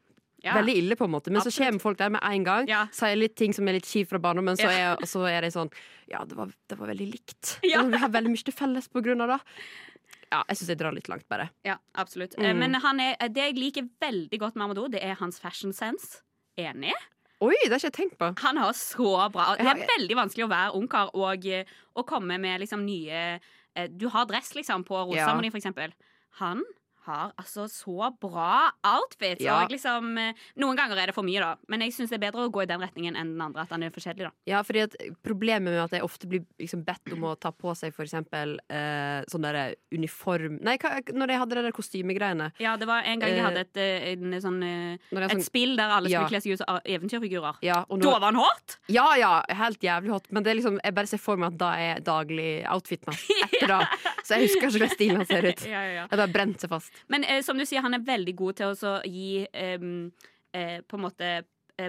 [0.43, 0.53] ja.
[0.55, 1.31] veldig ille, på en måte.
[1.33, 2.87] Men så kommer folk der med en gang, Ja.
[2.93, 5.71] sier litt ting som er litt kjipt fra barndommen, så, er, så er det sånn
[6.09, 7.59] Ja, det var, det var veldig likt.
[7.65, 7.83] Ja.
[7.91, 9.41] Vi har veldig mye til felles på grunn av det.
[10.33, 11.51] Ja, jeg syns jeg drar litt langt, bare.
[11.65, 12.35] Ja, absolutt.
[12.39, 12.59] Eh, Mm.
[12.59, 16.21] Men han er, det jeg liker veldig godt med Amadou, det er hans fashion sense.
[16.59, 16.93] Enig?
[17.41, 18.33] Oi, det har ikke jeg tenkt på.
[18.43, 21.65] Han har så bra Det er veldig vanskelig å være ungkar og, eh,
[21.95, 23.39] og komme med liksom nye
[23.77, 25.93] eh, Du har dress liksom på roseseremoni, for eksempel.
[26.41, 26.65] Han
[27.09, 29.43] har altså så bra outfits.
[29.45, 29.63] Ja.
[29.65, 31.55] Og liksom, eh, noen ganger er det for mye, da.
[31.73, 33.65] Men jeg syns det er bedre å gå i den retningen enn den andre.
[33.65, 34.33] At den er forskjellig, da.
[34.49, 37.73] Ja, fordi at Problemet med at jeg ofte blir liksom bedt om å ta på
[37.77, 42.49] seg for eksempel eh, sånn derre uniform Nei, hva, når jeg hadde de der kostymegreiene.
[42.63, 45.43] Ja, det var en gang Eh, hadde et, en, en, sånn, eh, jeg et sånn,
[45.45, 46.23] spill der alle Ja.
[46.25, 47.59] skulle kle seg ut som eventyrfigurer.
[47.63, 48.79] ja, og Da var han hot!
[48.89, 51.59] ja, ja, helt jævlig hot, men det er liksom, jeg bare ser for meg at
[51.59, 53.81] da er daglig outfiten hans etter da.
[54.25, 55.65] Så jeg husker ikke hvordan stilen hans ser ut.
[55.69, 56.07] Ja, ja, ja.
[56.11, 56.98] Har bare brent seg fast.
[57.07, 60.11] Men eh, som du sier, han er veldig god til å gi em,
[60.53, 61.33] eh, på en måte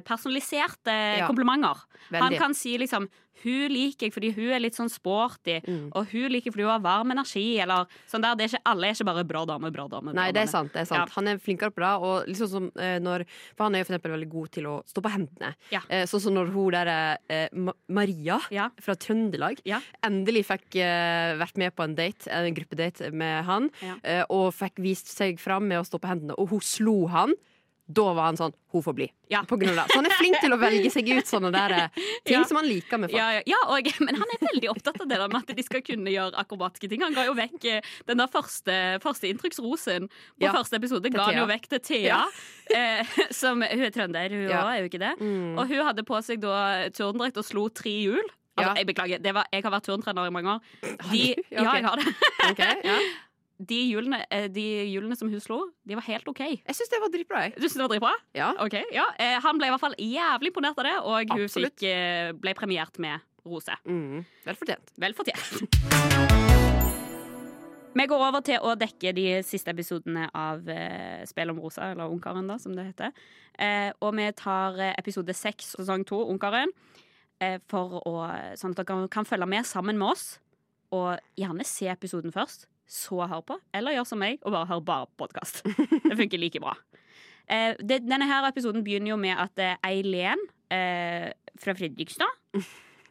[0.06, 1.28] personaliserte Ja.
[1.28, 1.76] komplimenter.
[2.12, 3.08] Han kan si liksom
[3.42, 5.92] 'Hun liker jeg fordi hun er litt sånn sporty', Mm.
[5.96, 8.36] og 'hun liker fordi hun har varm energi', eller sånn der.
[8.36, 10.04] Det er ikke, alle er ikke bare 'bra dame', 'bra dame'.
[10.12, 10.74] bra Nei, det er sant.
[10.74, 12.02] det er sant Han er flinkere på det.
[12.04, 13.26] Og liksom som eh, når,
[13.56, 15.56] for han er jo for eksempel veldig god til å stå på hendene.
[15.72, 15.80] Ja.
[15.90, 17.48] Eh, sånn som når hun der eh,
[17.88, 18.70] Maria Ja.
[18.82, 19.80] fra Trøndelag Ja.
[20.04, 23.96] endelig fikk eh, vært med på en date, en gruppedate med han, Ja.
[24.04, 27.34] eh, og fikk vist seg fram med å stå på hendene, og hun slo han.
[27.90, 29.06] Da var han sånn Hun får bli.
[29.34, 29.40] Ja.
[29.50, 29.94] På grunn av det.
[29.96, 32.44] Så han er flink til å velge seg ut sånne der eh, ting Ja.
[32.46, 33.18] som han liker med folk.
[33.18, 35.66] Ja, ja, ja og, men han er veldig opptatt av det der med at de
[35.66, 37.02] skal kunne gjøre akrobatiske ting.
[37.02, 41.10] Han ga jo vekk eh, den der første, første inntrykksrosen på første episode.
[41.16, 42.20] Ga han jo vekk til Thea.
[42.70, 45.16] Eh, som, hun er trønder, hun òg, er jo ikke det?
[45.18, 45.56] Mm.
[45.58, 46.60] Og hun hadde på seg da
[46.94, 48.22] turndrakt og slo tre hjul.
[48.22, 48.76] Altså, Ja.
[48.76, 50.62] Jeg beklager, det var, jeg har vært turntrener i mange år.
[51.10, 52.14] De, ja, Ja, jeg har det.
[52.52, 52.98] Ok, ja.
[53.60, 56.40] De hjulene, eh, de hjulene som hun slo, de var helt OK.
[56.40, 57.42] Jeg syns det var dritbra.
[57.44, 57.56] jeg.
[57.58, 58.14] Du synes det var dritbra?
[58.34, 58.54] Ja.
[58.64, 59.04] Ok, ja.
[59.20, 62.54] Eh, Han ble i hvert fall jævlig imponert av det, og hun fikk, eh, ble
[62.56, 63.76] premiert med rose.
[63.86, 64.24] Mm.
[64.46, 64.94] Vel fortjent.
[64.98, 66.70] Vel fortjent.
[68.00, 70.62] Vi går over til å dekke de siste episodene av
[71.28, 73.12] Spel om rosa, eller Ungkaren, da, som det heter.
[74.00, 76.70] Og vi tar episode seks, sesong to, Ungkaren,
[77.68, 78.14] for å,
[78.56, 80.38] sånn at dere kan følge med sammen med oss.
[80.96, 83.60] Og gjerne se episoden først, så hør på.
[83.76, 85.62] Eller gjør som meg og bare hør bare podkast.
[86.10, 86.74] Det funker like bra.
[87.50, 92.30] Eh, det, denne her episoden begynner jo med at eh, Eileen eh, fra Fredrikstad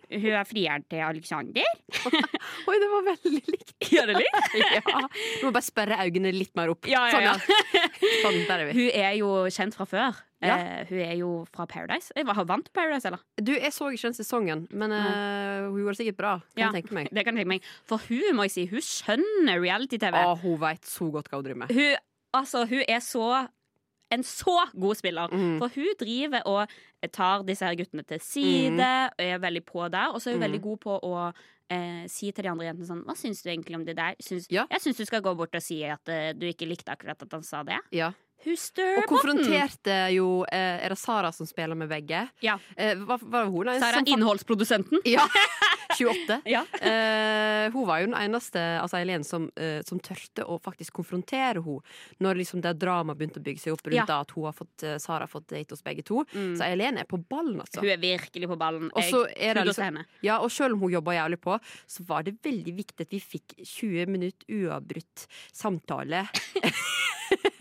[0.09, 1.67] Hun er frieren til Alexander.
[2.69, 3.75] Oi, det var veldig likt.
[3.93, 4.55] Gjør det likt?
[4.79, 5.03] Ja.
[5.41, 6.87] Du må bare sperre øynene litt mer opp.
[6.89, 7.35] Ja, ja, ja.
[7.37, 7.85] Sånn, ja.
[8.23, 8.77] Sånn, der er vi.
[8.79, 10.19] Hun er jo kjent fra før.
[10.45, 10.55] Ja.
[10.55, 12.13] Eh, hun er jo fra Paradise.
[12.17, 13.21] Jeg var- vant Paradise, eller?
[13.43, 16.33] Du, jeg så ikke den sesongen, men uh, hun gjorde det sikkert bra.
[16.55, 16.69] Kan Ja.
[16.73, 17.09] jeg tenke meg.
[17.13, 17.71] Det kan jeg tenke meg.
[17.91, 20.15] For hun må jeg si, hun skjønner reality-TV.
[20.15, 21.75] Ah, hun veit så godt hva hun driver med.
[21.75, 21.97] Hun,
[22.39, 23.27] altså, hun er så
[24.11, 25.29] en så god spiller.
[25.33, 25.59] Mm.
[25.61, 26.69] For hun driver og
[27.13, 30.47] tar disse her guttene til side, er veldig på der, og så er hun Mm.
[30.49, 31.33] veldig god på å
[31.71, 34.15] eh, si til de andre jentene sånn Hva syns du egentlig om det der?
[34.25, 34.65] Syns, Ja.
[34.71, 37.31] Jeg syns du skal gå bort og si at uh, du ikke likte akkurat at
[37.31, 37.77] han sa det.
[37.93, 38.13] Ja.
[38.39, 42.23] Og konfronterte jo eh, Er det Sara som spiller med begge?
[42.45, 42.55] Ja.
[42.77, 43.67] Eh, hva, hva var hun?
[43.67, 45.03] den Så er som innholdsprodusenten.
[45.09, 45.27] Ja.
[45.99, 46.43] 28.
[46.45, 46.61] Ja.
[46.85, 51.63] Eh, hun var jo den eneste altså Eileen som, eh, som tørte å faktisk konfrontere
[51.65, 51.81] henne
[52.23, 54.05] når liksom det dramaet begynte å bygge seg opp rundt Ja.
[54.07, 56.23] da at hun har fått, eh, Sara har fått date hos begge to.
[56.35, 56.55] Mm.
[56.61, 57.81] Så Eileen er på ballen, altså.
[57.83, 58.93] Hun er virkelig på ballen.
[58.95, 60.05] Jeg så er det liksom- henne.
[60.23, 63.19] Ja, og selv om hun jobba jævlig på, så var det veldig viktig at vi
[63.21, 66.29] fikk 20 minutter uavbrutt samtale.
[67.29, 67.57] Fordi at,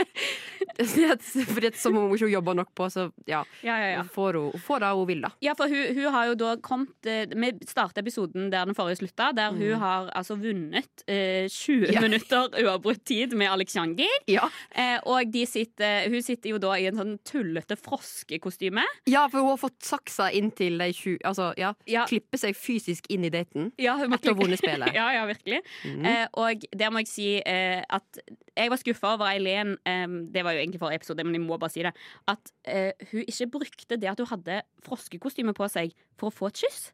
[0.58, 0.67] fordi at
[1.82, 3.44] som om hun ikke jobber nok på, så ja.
[3.66, 4.02] Ja, ja, ja.
[4.04, 5.32] Hun får, hun, får det hun vil, da.
[5.44, 9.00] Ja, for hun, hun har jo da kommet eh, Vi startet episoden der den forrige
[9.02, 11.94] slutta, der hun har altså vunnet eh, 20 Mm.
[11.94, 12.02] Ja.
[12.02, 14.10] minutter uavbrutt tid med Alexander.
[14.28, 14.48] Ja.
[14.72, 18.84] Eh, og de sitter, hun sitter jo da i en sånn tullete froskekostyme.
[19.08, 21.74] ja, for hun har fått saksa inn til de 20 Altså, ja.
[21.90, 22.06] Ja.
[22.10, 23.72] Klippe seg fysisk inn i daten.
[23.82, 24.94] Ja, Etter å ha vunnet spillet.
[25.00, 25.62] ja, ja, virkelig.
[25.86, 26.06] Mm.
[26.08, 28.22] Eh, og der må jeg si eh, at
[28.58, 31.58] jeg var skuffa over Eileen eh, Det var jo egentlig forrige episode, men jeg må
[31.60, 31.94] bare si det.
[32.28, 36.52] At eh, hun ikke brukte det at hun hadde froskekostyme på seg, for å få
[36.52, 36.92] et kyss.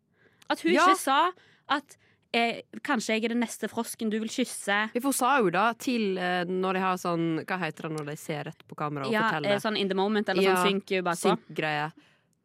[0.50, 0.86] At hun Ja.
[0.88, 1.20] ikke sa
[1.74, 1.98] at
[2.34, 4.90] eh, kanskje jeg er den neste frosken du vil kysse.
[4.96, 8.06] For Hun sa jo da til eh, når de har sånn Hva heter det når
[8.10, 9.54] de ser rett på kamera og Ja, forteller?
[9.54, 11.36] eh, sånn in the moment, eller Ja, sånn synk bakpå.
[11.38, 11.92] Synk-greie.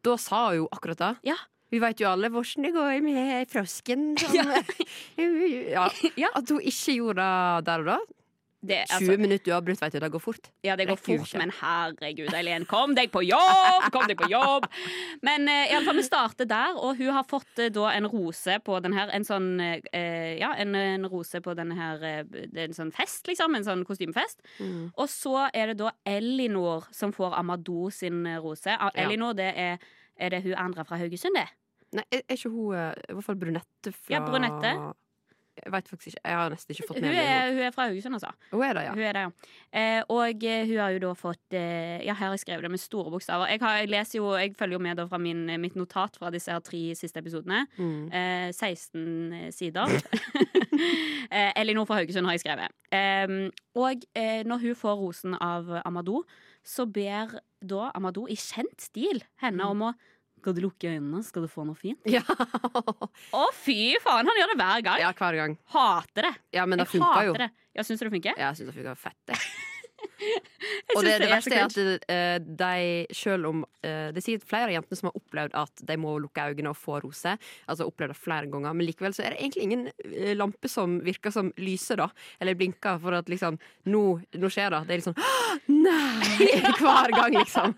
[0.04, 1.12] Da sa hun jo akkurat det.
[1.32, 1.36] Ja.
[1.70, 4.14] Vi vet jo alle hvordan det går med frosken.
[4.16, 4.36] Sånn.
[4.38, 4.62] Ja.
[6.16, 6.28] Ja.
[6.34, 7.24] At hun ikke gjorde
[7.58, 7.98] det der og da.
[8.60, 9.98] Det, 20 altså, minutter uavbrutt, vet du.
[10.02, 10.48] Det går fort.
[10.66, 13.86] ja, det går fort, men herregud, Eileen, kom deg på jobb!
[13.94, 14.66] Kom deg på jobb!
[15.26, 18.08] Men eh, i alle fall, vi starter der, og hun har fått eh, da en
[18.10, 22.42] rose på den her En sånn eh, Ja, en, en rose på denne her eh,
[22.64, 23.54] en sånn fest, liksom.
[23.54, 24.42] En sånn kostymefest.
[24.98, 28.74] Og så er det da Elinor som får Amadou sin eh, rose.
[28.74, 31.46] Ah, Elinor, det er, er det hun andre fra Haugesund, det?
[31.96, 34.72] Nei, er er ikke hun eh, i hvert fall brunette fra Ja, brunette.
[35.68, 36.22] Jeg vet faktisk ikke.
[36.24, 38.30] Jeg har nesten ikke fått med meg er, hun er fra Haugesund, altså.
[38.54, 38.94] Hun er det, ja.
[38.96, 39.30] Hun er det, ja.
[39.82, 42.70] Eh, og eh, hun har jo da fått eh, Ja, her har jeg skrevet det
[42.72, 43.50] med store bokstaver.
[43.52, 46.32] Jeg, har, jeg leser jo, jeg følger jo med da fra min, mitt notat fra
[46.34, 47.66] disse her tre siste episodene.
[47.76, 48.08] Mm.
[48.08, 49.92] Eh, 16 sider.
[51.30, 52.74] eh, Elinor fra Haugesund har jeg skrevet.
[52.94, 56.24] Eh, og eh, når hun får rosen av Amadou,
[56.66, 59.70] så ber da Amadou i kjent stil henne Mm.
[59.72, 59.94] om å
[60.38, 61.98] Skal du lukke øynene, skal du få noe fint?
[62.08, 62.22] Ja.
[63.38, 64.28] Å, fy faen!
[64.30, 65.00] Han gjør det hver gang.
[65.02, 65.56] ja, hver gang.
[65.74, 66.34] Hater det.
[66.54, 67.34] Ja, men det jeg funka jo.
[67.34, 67.50] hater det.
[67.78, 68.38] Ja, Syns du det funker?
[68.38, 69.38] Ja, jeg syns det funker fett, det.
[70.96, 74.24] Og det, det, det er verste er at eh, de, selv om eh, Det er
[74.24, 77.34] sikkert flere av jentene som har opplevd at de må lukke øynene og få rose.
[77.70, 80.98] Altså opplevd det flere ganger Men likevel så er det egentlig ingen eh, lampe som
[81.06, 82.08] virker som lyser, da.
[82.42, 83.58] Eller blinker, for at liksom
[83.88, 84.02] Nå,
[84.38, 84.82] nå skjer det.
[84.88, 85.18] Det er liksom
[85.68, 86.48] Nei!
[86.82, 87.74] Hver gang, liksom.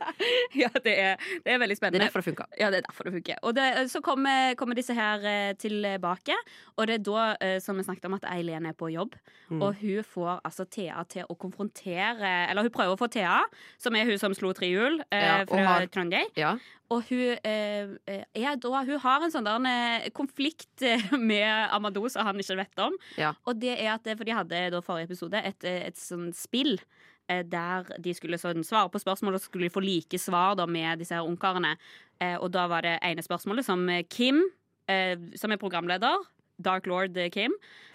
[0.58, 2.06] Ja, det er, det er veldig Det er spennende.
[2.06, 2.48] derfor det funker.
[2.58, 3.38] Ja, det er derfor det funker.
[3.46, 6.36] Og det, så kommer, kommer disse her tilbake,
[6.76, 9.16] og det er da, som vi snakket om, at Eileen er på jobb.
[9.50, 9.62] Mm.
[9.62, 13.40] Og hun får altså Thea til å konfrontere Eller hun prøver å få Thea,
[13.78, 16.26] som er hun som slo trehjul eh, fra har- Trondheim.
[16.36, 16.56] Ja.
[16.90, 21.68] Og hun, eh, eh, er da, hun har en sånn der eh, konflikt eh, med
[21.70, 22.96] Amadou som han ikke vet om.
[23.16, 23.34] Ja.
[23.46, 26.80] Og det er at For de hadde da forrige episode et, et, et sånn spill
[27.28, 30.98] eh, der de skulle sånn, svare på spørsmål, og skulle få like svar da, med
[30.98, 31.76] disse her ungkarene.
[32.20, 34.42] Eh, og da var det ene spørsmålet som eh, Kim,
[34.90, 36.18] eh, som er programleder,
[36.64, 37.54] Dark Lord eh, Kim,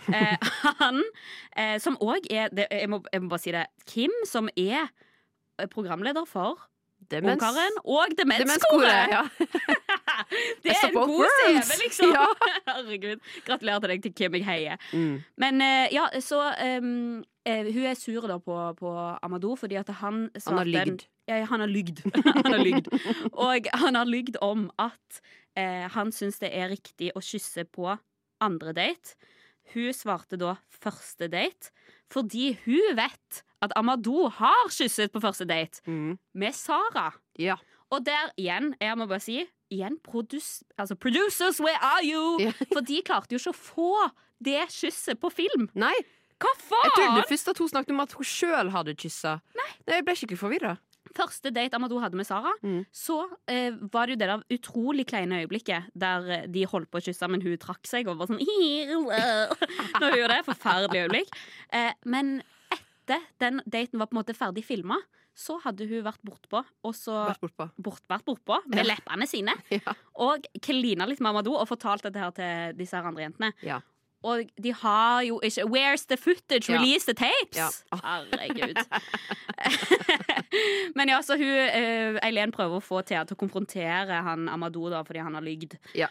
[0.10, 0.38] eh,
[0.84, 1.02] han
[1.58, 3.66] eh, som òg er det, jeg, må, jeg må bare si det.
[3.90, 6.60] Kim, som er eh, programleder for
[7.12, 7.34] Demens.
[7.34, 9.10] Ungkaren og Demenskoret.
[9.16, 9.22] Ja.
[10.64, 11.26] Det er en god.
[11.46, 12.14] CV, liksom!
[12.16, 12.26] Ja.
[12.70, 13.20] Herregud.
[13.46, 14.78] Gratulerer til deg til Kim jeg heier.
[14.94, 15.18] Mm.
[15.38, 16.40] Men eh, ja, så
[16.80, 21.06] um, eh, Hun er sur da på, på Amadou fordi at han Han har lygd.
[21.28, 22.02] Ja, han har lygd.
[22.16, 22.88] han har lygd.
[23.34, 25.22] Og han har lygd om at
[25.58, 27.98] eh, han syns det er riktig å kysse på
[28.46, 29.16] andre date.
[29.74, 31.72] Hun svarte da første date
[32.14, 36.18] fordi hun vet at Amadou har kysset på første date Mm.
[36.38, 37.08] med Sara.
[37.42, 37.56] Ja.
[37.92, 42.38] Og der igjen, jeg må bare si Igjen, produs, altså producers, where are you?
[42.40, 42.52] Ja.
[42.74, 44.12] For de klarte jo ikke å få
[44.46, 45.66] det kysset på film.
[45.74, 45.96] Nei,
[46.38, 46.52] Hva
[46.84, 49.40] jeg trodde først at hun snakket om at hun sjøl hadde kyssa.
[49.58, 49.68] Nei.
[49.88, 50.76] Jeg ble skikkelig forvirra.
[51.16, 52.86] Første date Amadou hadde med Sara, Mm.
[52.92, 57.00] så eh, var det jo det der utrolig kleine øyeblikket der eh, de holdt på
[57.00, 58.40] å kysse, men hun trakk seg og var sånn
[58.96, 60.42] Når hun gjorde det.
[60.50, 61.36] Forferdelig øyeblikk.
[61.74, 62.42] Eh, men
[62.74, 64.98] etter den daten var på en måte ferdig filma,
[65.36, 67.66] så hadde hun vært bortpå, og så Vært bortpå.
[67.84, 68.94] bort, vært bortpå med Ja.
[68.96, 69.52] leppene sine.
[69.72, 69.94] Ja.
[70.16, 73.52] Og klina litt med Amadou og fortalt dette her til disse her andre jentene.
[73.62, 73.82] Ja.
[74.26, 76.70] Og de har jo ikke Where's the footage?
[76.72, 77.58] Release the tapes!
[77.58, 77.70] Ja.
[78.04, 78.80] Herregud.
[80.98, 84.88] Men ja, så hun eh, Eileen prøver å få Thea til å konfrontere han Amadou
[84.94, 85.78] da, fordi han har lygd.
[85.98, 86.10] Ja.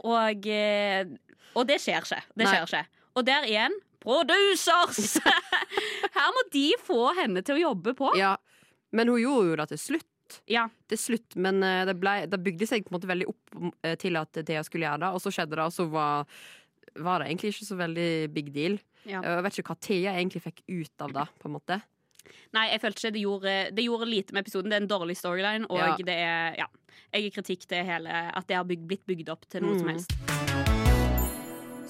[0.00, 1.04] Og, eh,
[1.52, 2.22] og det skjer ikke.
[2.38, 2.84] Det skjer ikke.
[3.18, 5.18] Og der igjen producers!
[6.16, 8.14] Her må de få henne til å jobbe på.
[8.20, 8.36] ja.
[8.92, 10.34] Men hun gjorde jo det til slutt.
[10.52, 10.66] Ja.
[10.92, 13.54] Til slutt, Men eh, det, ble, det bygde seg på en måte veldig opp
[14.02, 16.28] til at Thea skulle gjøre det, og så skjedde det, og så var,
[16.96, 18.78] var det egentlig ikke så veldig big deal.
[19.04, 19.20] Ja.
[19.22, 21.80] Jeg vet ikke hva Thea egentlig fikk ut av det, på en måte.
[22.54, 24.70] Nei, jeg følte ikke det gjorde, det gjorde lite med episoden.
[24.70, 25.96] Det er en dårlig storyline, og Ja.
[25.96, 26.66] det er Ja.
[27.12, 29.86] Jeg gir kritikk til hele At det har bygd, blitt bygd opp til noe som
[29.88, 29.94] Mm.
[29.94, 30.12] helst.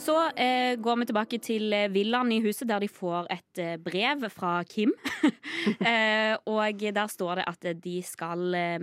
[0.02, 3.76] Så eh, går vi tilbake til eh, villaen i huset, der de får et eh,
[3.76, 4.90] brev fra Kim.
[5.86, 8.78] eh, og der står det at de skal eh,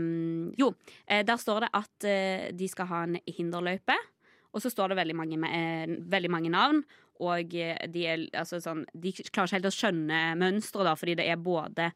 [0.59, 0.69] Jo,
[1.07, 2.07] eh, der står det at
[2.55, 3.97] de skal ha en hinderløype.
[4.53, 6.83] Og så står det veldig mange, eh, veldig mange navn.
[7.19, 11.27] Og eh, de, er, altså, sånn, de klarer ikke helt å skjønne mønsteret, fordi det
[11.29, 11.91] er både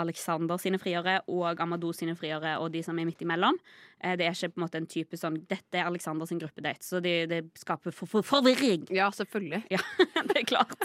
[0.00, 3.58] Alexander sine friere og Amadou sine friere og de som er midt imellom.
[4.00, 6.80] Eh, Det er ikke på en måte en type sånn Dette er Alexander sin gruppedate,
[6.82, 8.88] så det, de skaper for, for, forvirring.
[8.90, 9.62] Ja, selvfølgelig.
[9.70, 9.82] Ja,
[10.30, 10.80] det er klart.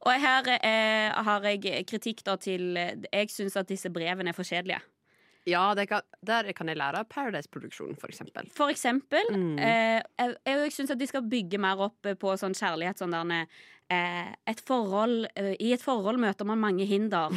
[0.00, 4.48] Og her eh, har jeg kritikk da til Jeg syns at disse brevene er for
[4.48, 4.80] kjedelige.
[5.46, 8.48] Ja, det kan, der kan jeg lære av Paradise-produksjonen, for eksempel.
[8.56, 9.28] For eksempel.
[9.30, 9.58] Mm.
[9.62, 12.98] Eh, jeg jeg syns at de skal bygge mer opp på sånn kjærlighet.
[12.98, 13.46] Sånn der
[13.90, 17.30] eh, et forhold, eh, I et forhold møter man mange hinder.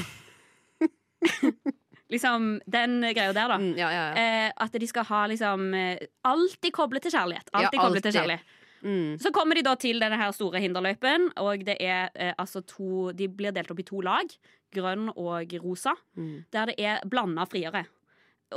[2.09, 3.57] liksom den greia der, da.
[3.61, 4.47] Mm, ja, ja, ja.
[4.47, 7.51] Eh, at de skal ha liksom eh, Alltid koblet til kjærlighet.
[7.53, 8.55] Alltid koblet til kjærlighet.
[8.79, 9.17] Mm.
[9.19, 13.11] Så kommer de da til denne her store hinderløypen, og det er eh, altså to
[13.11, 14.31] De blir delt opp i to lag,
[14.73, 16.45] grønn og rosa, Mm.
[16.51, 17.85] der det er blanda friere.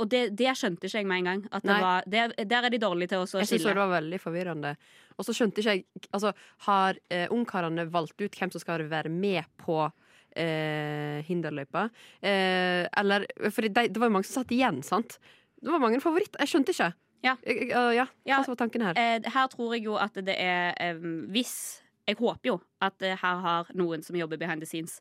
[0.01, 1.43] Og det, det skjønte ikke jeg med en gang.
[1.51, 1.81] At det Nei.
[1.85, 3.45] var, det, der er de dårlige til å skille.
[3.45, 4.77] Jeg synes det var veldig forvirrende.
[5.19, 6.33] Og så skjønte ikke jeg Altså,
[6.69, 11.87] har eh, ungkarene valgt ut hvem som skal være med på eh, hinderløypa?
[12.25, 15.19] Eh, eller For det, det var jo mange som satt igjen, sant?
[15.63, 16.41] Det var mange favoritter.
[16.43, 16.93] Jeg skjønte ikke.
[17.23, 17.37] Ja.
[17.47, 18.07] Ja.
[18.27, 18.41] Ja.
[18.43, 18.99] Hva var tanken her?
[18.99, 20.99] Eh, her tror jeg jo at det er eh,
[21.31, 24.99] Hvis Jeg håper jo at eh, her har noen som jobber behind the scenes,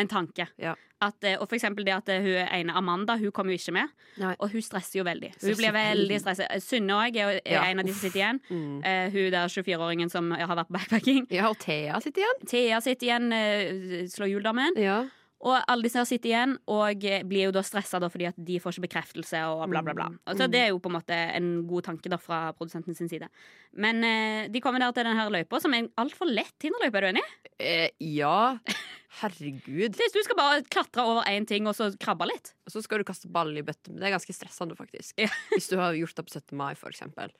[0.00, 0.46] en tanke.
[0.60, 0.74] Ja.
[1.04, 3.74] At, eh, og for eksempel det at eh, hun ene Amanda hun kommer jo ikke
[3.76, 3.90] med,
[4.22, 4.32] Nei.
[4.38, 5.32] og hun stresser jo veldig.
[5.42, 6.48] Hun blir veldig stresset.
[6.50, 8.40] Eh, Synne òg er, er Ja, en av de som sitter igjen.
[8.48, 8.78] Mm.
[8.84, 11.26] Uh, hun der 24-åringen som har vært på backpacking.
[11.34, 12.40] Ja, og Thea sitter igjen.
[12.50, 15.02] Thea sitter igjen, uh, slår juldammen Ja.
[15.44, 18.56] Og alle disse her sitter igjen og eh, blir jo da stressa fordi at de
[18.62, 20.06] får ikke bekreftelse og bla, bla, bla.
[20.08, 20.18] Mm.
[20.26, 20.52] Altså, Mm.
[20.54, 23.28] det er jo på en måte en god tanke da fra produsenten sin side.
[23.76, 26.96] Men eh, de kommer der til denne løypa, som er en altfor lett hinderløype.
[26.96, 27.24] Er du enig?
[27.60, 28.56] Eh, ja.
[29.20, 29.94] Herregud.
[30.00, 32.54] Hvis du skal bare klatre over én ting og så krabbe litt.
[32.66, 33.92] Og så skal du kaste ball i bøtte.
[33.92, 35.12] Det er ganske stressende, faktisk.
[35.20, 35.28] Ja.
[35.52, 36.56] Hvis du har gjort det på 17.
[36.58, 37.30] mai, for eksempel.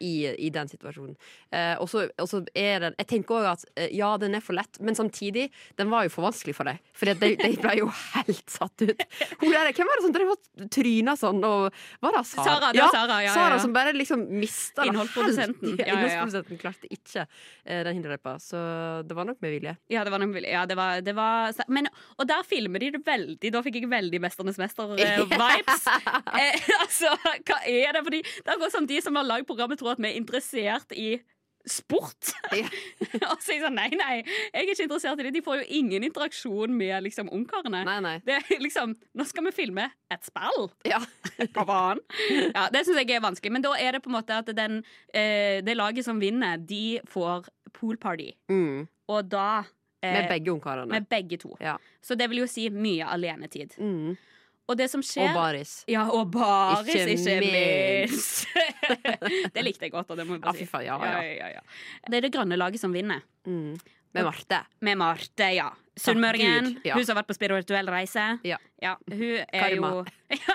[0.00, 0.14] I,
[0.46, 1.14] i den situasjonen.
[1.54, 4.80] Eh, og så er den Jeg tenker òg at eh, ja, den er for lett,
[4.84, 6.80] men samtidig, den var jo for vanskelig for deg.
[6.96, 8.94] For de, de ble jo helt satt ut.
[8.94, 11.42] Der, hvem var det som drev og tryna sånn?
[11.46, 12.46] Og, var det Sara?
[12.48, 15.74] Sara, det var Sara, ja, ja, Sara som bare liksom mista Innholdsprodusenten.
[15.84, 15.94] Ja, ja, ja.
[15.94, 18.60] Innholdsprodusenten klarte ikke eh, den hinderløypa, så
[19.06, 19.74] det var nok med vilje.
[19.92, 22.92] Ja, det var, nok med ja, det var, det var men, Og der filmer de
[22.94, 23.52] det veldig.
[23.54, 25.86] Da fikk jeg veldig Mesternes mester-vibes.
[25.90, 27.12] eh, altså,
[27.46, 28.04] hva er det?
[28.06, 30.96] Fordi det er akkurat som de som har lagd programmet, tror at vi er interessert
[30.96, 31.12] i
[31.66, 32.32] sport.
[32.52, 32.68] Ja.
[33.32, 35.32] og så er jeg sånn, nei, nei, jeg er ikke interessert i det.
[35.38, 37.84] De får jo ingen interaksjon med liksom ungkarene.
[37.88, 38.16] Nei, nei.
[38.26, 40.68] Det er liksom, Nå skal vi filme et spill!
[40.88, 41.00] Ja.
[41.56, 42.02] På banen.
[42.52, 43.54] Ja, det syns jeg er vanskelig.
[43.56, 44.82] Men da er det på en måte at den,
[45.16, 48.30] eh, det laget som vinner, de får poolparty.
[48.52, 48.84] Mm.
[49.10, 49.64] Og da
[50.04, 50.92] eh, Med begge ungkarene.
[50.92, 51.56] med begge to.
[51.64, 51.78] Ja.
[52.04, 53.74] Så det vil jo si mye alenetid.
[53.80, 54.14] Mm.
[54.64, 55.72] Og det som skjer Og baris.
[55.90, 58.46] Ja, og baris, Ikke ikke, minst.
[59.54, 60.08] det likte jeg godt.
[60.08, 60.68] Og det må jeg bare si.
[60.86, 61.60] Ja, Ja, ja.
[62.08, 63.20] Det er det grønne laget som vinner.
[63.44, 63.74] Mm.
[64.14, 64.62] Med Marte.
[64.80, 65.68] Med Marte, ja.
[66.00, 66.78] Sunnmøringen.
[66.86, 66.96] Ja.
[66.96, 68.24] Hun som har vært på spirituell reise.
[68.46, 68.58] Ja.
[69.10, 69.90] hun, er jo,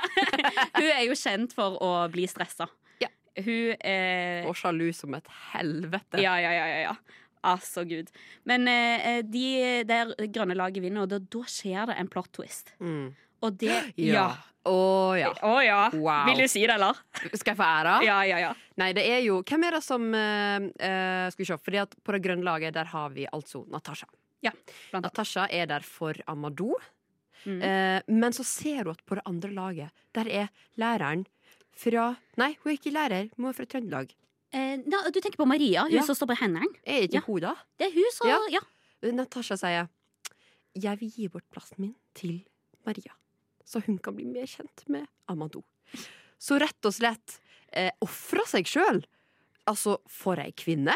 [0.80, 2.70] hun er jo kjent for å bli stressa.
[3.04, 3.12] Ja.
[3.40, 6.24] Hun er Og sjalu som et helvete.
[6.24, 6.68] Ja, ja, ja.
[6.72, 7.26] ja, ja.
[7.50, 8.10] Altså, gud.
[8.48, 12.74] Men eh, de der grønne laget vinner, og da, da skjer det en plot twist.
[12.84, 13.14] Mm.
[13.42, 14.28] Og det Ja.
[14.70, 15.30] Å ja.
[15.48, 15.78] Å ja.
[15.96, 16.26] Wow.
[16.28, 16.98] Vil du si det, eller?
[17.32, 17.94] Skal jeg få æra?
[18.06, 18.50] Ja, ja, ja.
[18.78, 20.68] Nei, det er jo Hvem er det som eh,
[21.32, 21.58] Skal vi se.
[21.64, 24.06] Fordi at på det grønne laget der har vi altså Natasha.
[24.44, 24.52] Ja,
[24.92, 25.10] blant annet.
[25.10, 26.76] Natasha er der for Amadou.
[27.46, 27.62] Mm.
[27.64, 30.50] Eh, men så ser hun at på det andre laget, der er
[30.80, 31.24] læreren
[31.80, 34.12] fra Nei, hun er ikke lærer, hun er fra Trøndelag.
[34.52, 36.04] Eh, da, du tenker på Maria, hun Ja.
[36.04, 36.68] som står på hendene?
[36.84, 37.24] Er ikke Ja.
[37.26, 37.56] hun da?
[37.80, 38.40] Det er hun som Ja.
[38.60, 39.12] ja.
[39.16, 39.88] Natasha sier
[40.76, 42.42] Jeg vil gi bort plassen min til
[42.86, 43.16] Maria,
[43.70, 45.62] så hun kan bli mer kjent med Amadou.
[46.42, 47.38] Så rett og slett
[47.76, 49.04] eh, ofra seg sjøl.
[49.70, 50.96] Altså, for ei kvinne!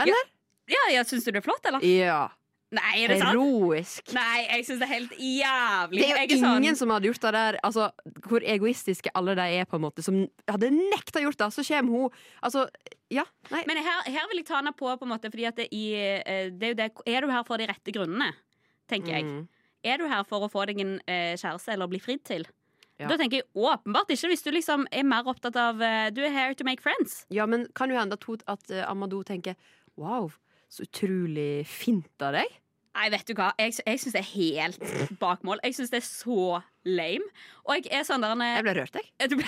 [0.00, 0.28] Eller?
[0.70, 1.84] Ja, ja, Syns du det er flott, eller?
[1.86, 2.24] Ja.
[2.70, 3.34] Nei, er det sant?
[3.34, 4.12] Heroisk.
[4.14, 6.02] Nei, jeg syns det er helt jævlig.
[6.04, 7.58] Det er jo sånn- ingen som hadde gjort det der.
[7.66, 7.88] Altså,
[8.28, 10.04] hvor egoistiske alle de er, på en måte.
[10.06, 11.50] Som hadde nekta gjort det.
[11.56, 12.10] Så kommer hun
[12.42, 12.68] Altså,
[13.10, 13.24] ja.
[13.50, 13.64] Nei.
[13.66, 15.94] Men her, her vil jeg ta henne på, på en måte, fordi at det, i,
[15.98, 18.30] eh, det er jo det Er du her for de rette grunnene,
[18.88, 19.24] tenker jeg.
[19.24, 19.48] Mm.
[19.84, 22.44] Er du her for å få deg en eh, kjæreste eller bli fridd til?
[23.00, 23.08] Ja.
[23.08, 26.34] Da tenker jeg åpenbart ikke, hvis du liksom er mer opptatt av uh, Du er
[26.34, 27.22] here to make friends.
[27.32, 29.56] Ja, men kan jo hende at, at uh, Amadou tenker
[29.96, 30.28] Wow,
[30.68, 32.52] så utrolig fint av deg.
[32.98, 35.60] Nei, vet du hva, jeg, jeg syns det er helt bak mål.
[35.64, 37.24] Jeg syns det er så lame.
[37.64, 39.08] Og jeg er sånn der en- Jeg ble rørt, jeg.
[39.32, 39.40] Du-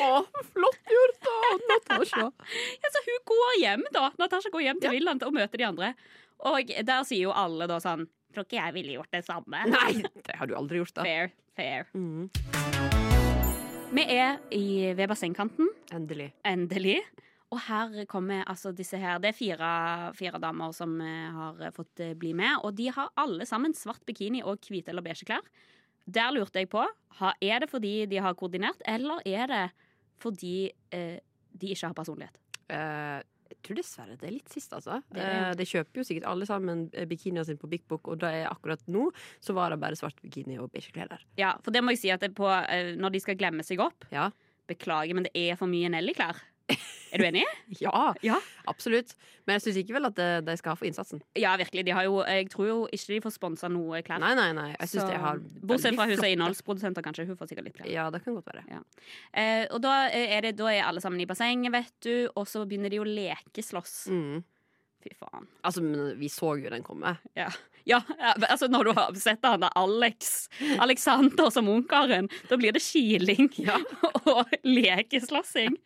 [0.00, 2.24] Å, flott gjort av Natasha.
[2.82, 4.08] Ja, så hun går hjem, da.
[4.18, 4.94] Natasha går hjem til Ja.
[4.96, 5.92] villaen og møter de andre.
[6.48, 9.60] Og der sier jo alle da sånn Tror ikke jeg ville gjort det samme.
[9.70, 9.92] Nei,
[10.26, 11.04] det har du aldri gjort, da.
[11.06, 11.86] Fair, fair.
[11.94, 12.28] Mm.
[13.94, 14.64] Vi er i,
[14.98, 16.32] ved bassengkanten, Endelig.
[16.44, 16.98] endelig.
[17.54, 19.68] Og her kommer altså disse her Det er fire,
[20.18, 22.56] fire damer som eh, har fått eh, bli med.
[22.66, 25.44] Og de har alle sammen svart bikini og hvite eller beige klær.
[26.10, 26.82] Der lurte jeg på
[27.40, 29.62] Er det fordi de har koordinert, eller er det
[30.18, 31.20] fordi eh,
[31.54, 32.34] de ikke har personlighet?
[32.68, 33.22] Eh, jeg
[33.64, 35.00] tror dessverre det er litt sist, altså.
[35.12, 38.20] Det Eh, de kjøper jo sikkert alle sammen eh, bikiniene sine på Big Book, og
[38.22, 39.08] da er akkurat nå
[39.40, 41.24] så var det bare svart bikini og beige klær der.
[41.40, 43.64] Ja, for det må jeg si at det er på, eh, når de skal glemme
[43.66, 44.30] seg opp Ja.
[44.68, 46.38] Beklager, men det er for mye Nelly-klær.
[46.68, 47.44] Er du enig?
[47.80, 48.38] Ja, Ja.
[48.66, 49.12] absolutt.
[49.46, 51.20] Men jeg syns ikke vel at de skal ha for innsatsen.
[51.38, 51.84] Ja, virkelig.
[51.86, 54.18] De har jo, jeg tror jo ikke de får sponsa noe klær.
[54.22, 54.70] Nei, nei, nei.
[54.80, 57.26] Jeg synes Så- de har Bortsett fra hun som er innholdsprodusenter, kanskje.
[57.28, 57.90] Hun får sikkert litt klær.
[57.92, 58.64] Ja, det kan godt være.
[59.34, 62.64] Eh, og da er, det, da er alle sammen i bassenget, vet du, og så
[62.66, 64.08] begynner de å lekeslåss.
[64.08, 64.42] Mm.
[65.04, 65.46] Fy faen.
[65.62, 67.10] Altså, men vi så jo den komme.
[67.36, 67.50] Ja.
[67.84, 67.98] ja,
[68.48, 70.46] altså når du har sett han der Alex
[70.80, 73.76] Alexander som ungkaren, da blir det kiling Ja.
[74.32, 75.76] og lekeslåssing.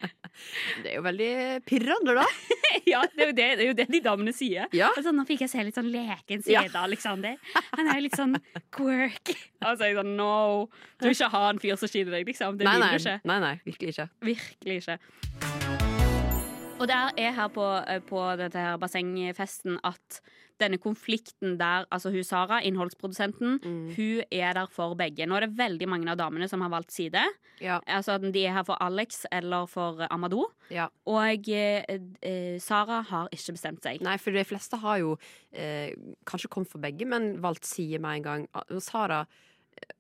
[0.85, 1.31] Det er jo veldig
[1.67, 2.27] pirrende, da.
[2.93, 4.71] ja, det er, det, det er jo det de damene sier.
[4.77, 4.93] Ja.
[4.95, 7.35] Altså, nå fikk jeg se litt sånn leken side av Alexander.
[7.75, 8.39] Han er jo litt sånn
[8.75, 9.35] quirky.
[9.65, 10.69] Altså, jeg sånn no.
[11.03, 12.61] Du vil ikke ha en fyr som skiller deg, liksom.
[12.61, 13.19] Det Nei, vil du ikke.
[13.33, 14.09] nei, nei, virkelig ikke.
[14.31, 15.78] Virkelig ikke.
[16.79, 20.21] Og der er her på, eh, på dette her bassengfesten at
[20.59, 23.95] denne konflikten der, altså hun Sara, innholdsprodusenten, Mm.
[23.97, 25.27] hun er der for begge.
[25.27, 27.21] Nå er det veldig mange av damene som har valgt side.
[27.61, 30.47] Ja, Altså at De er her for Alex eller for Amadou.
[30.71, 30.88] ja.
[31.07, 31.85] Og eh,
[32.23, 34.01] eh, Sara har ikke bestemt seg.
[34.01, 35.17] Nei, for de fleste har jo
[35.53, 35.91] eh,
[36.27, 38.49] kanskje kommet for begge, men valgt side med en gang.
[38.81, 39.27] Sara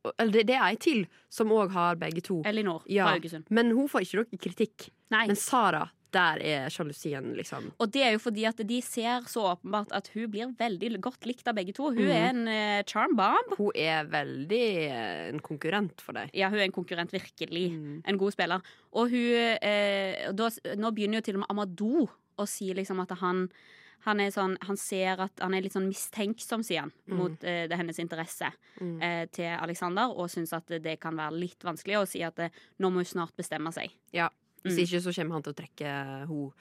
[0.06, 2.42] eh, Eller det, det er ei til som òg har begge to.
[2.44, 3.06] Elinor Ja.
[3.06, 3.44] fra Haugesund.
[3.50, 4.90] Men hun får ikke noe kritikk.
[5.10, 5.26] Nei.
[5.26, 7.70] Men Sara, der er sjalusien, liksom.
[7.78, 11.26] Og det er jo fordi at de ser så åpenbart at hun blir veldig godt
[11.28, 11.90] likt av begge to.
[11.92, 12.12] Hun mm.
[12.14, 13.56] er en uh, charm bomb.
[13.58, 16.32] Hun er veldig uh, en konkurrent for deg.
[16.36, 17.66] Ja, hun er en konkurrent, virkelig.
[17.74, 17.98] Mm.
[18.08, 18.64] En god spiller.
[18.96, 22.06] Og hun uh, da, Nå begynner jo til og med Amadou
[22.38, 23.48] å si liksom at han
[24.06, 27.16] han, er sånn, han ser at han er litt sånn mistenksom, sier han, Mm.
[27.18, 28.46] mot eh, det hennes interesse
[28.80, 29.02] Mm.
[29.02, 32.50] eh, til Alexander, og syns at det kan være litt vanskelig, og sier at eh,
[32.78, 33.90] nå må hun snart bestemme seg.
[34.12, 34.28] Ja.
[34.64, 34.84] Hvis Mm.
[34.84, 36.52] ikke så kommer han til å trekke henne.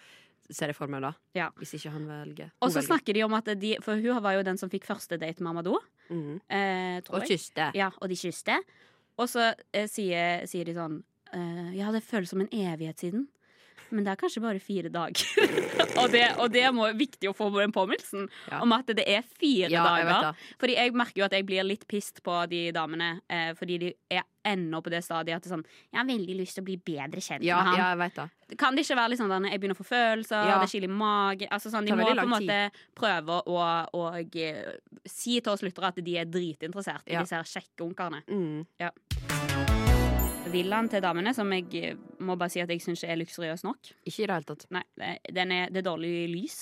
[0.49, 1.13] ser jeg for meg da.
[1.35, 1.49] Ja.
[1.59, 2.51] Hvis ikke han velger.
[2.61, 5.19] Og så snakker de om at de For hun var jo den som fikk første
[5.19, 5.79] date med Amadou,
[6.09, 6.39] Mm.
[6.49, 7.71] eh, Og kyste.
[7.75, 8.57] Ja, og de kysste.
[9.19, 13.27] Og så eh, sier, sier de sånn eh, Ja, det føles som en evighet siden.
[13.91, 15.25] Men det er kanskje bare fire dager.
[16.01, 18.61] og, det, og det er viktig å få den påminnelsen Ja.
[18.61, 20.33] om at det er fire Ja, dager.
[20.33, 23.77] Jeg Fordi jeg merker jo at jeg blir litt pissed på de damene, eh, fordi
[23.79, 26.63] de er ennå på det stadiet at det er sånn Jeg har veldig lyst til
[26.63, 27.99] å bli bedre kjent Ja, med han.
[27.99, 28.57] ja, det.
[28.57, 30.59] Kan det ikke være litt sånn at jeg begynner å få følelser, Ja.
[30.61, 32.59] det kiler i magen altså sånn, De må på en måte
[32.95, 37.21] prøve å, å å si til oss lyttere at de er dritinteressert i Ja.
[37.23, 38.23] disse her kjekke ungkarene.
[38.27, 39.46] Mm.
[40.53, 43.91] Villaen til damene, som jeg eh, må bare si at jeg syns er luksuriøs nok.
[44.05, 44.65] Ikke i det hele tatt.
[44.73, 46.57] Nei, det, den er, det er dårlig lys.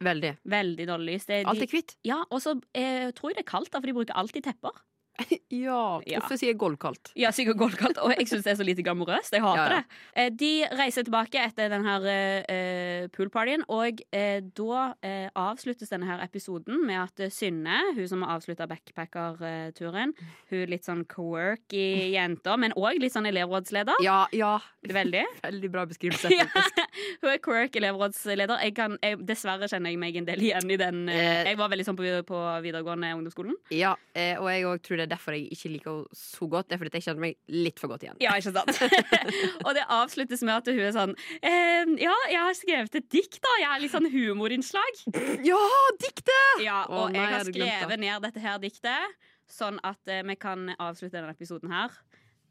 [0.00, 0.34] Veldig.
[0.48, 1.26] Veldig dårlig lys.
[1.28, 1.96] Det, Alt er hvitt.
[2.08, 4.80] ja, og så eh, tror jeg det er kaldt, da, for de bruker alltid tepper.
[5.50, 5.98] Ja.
[6.06, 7.10] Hvorfor sier jeg gulvkaldt?
[7.18, 7.98] Ja, sikkert Goldkaldt.
[7.98, 9.32] og jeg syns det er så lite glamorøst.
[9.34, 9.80] Jeg hater Ja, ja.
[9.80, 9.98] det.
[10.22, 12.06] Eh, De reiser tilbake etter denne her
[12.48, 14.92] eh, poolpartyen, og eh, da
[15.36, 20.14] avsluttes denne her episoden med at Synne, hun som har avslutta backpackerturen,
[20.52, 24.00] hun litt sånn quirky jenta, men òg litt sånn elevrådsleder.
[24.06, 24.54] Ja, ja.
[24.86, 25.24] Veldig.
[25.44, 26.30] Veldig bra beskrivelse.
[26.32, 26.46] Ja,
[27.20, 28.62] hun er quirk elevrådsleder.
[28.64, 31.02] Jeg kan, jeg, dessverre kjenner jeg meg en del igjen i den.
[31.10, 33.58] Jeg var veldig sånn på, på videregående ungdomsskolen.
[33.74, 33.92] Ja,
[34.40, 36.68] og jeg òg tror det derfor jeg ikke liker henne så godt.
[36.70, 38.20] Det er fordi jeg kjenner meg litt for godt igjen.
[38.22, 38.80] Ja, ikke sant?
[39.66, 41.14] og det avsluttes med at hun er sånn
[41.46, 43.56] ehm, Ja, jeg har skrevet et dikt, da.
[43.62, 45.02] Jeg er litt sånn humorinnslag.
[45.46, 45.60] Ja,
[46.02, 46.64] diktet!
[46.64, 50.38] Ja, Å, og nei, jeg har skrevet ned dette her diktet, sånn at eh, vi
[50.40, 51.94] kan avslutte denne episoden her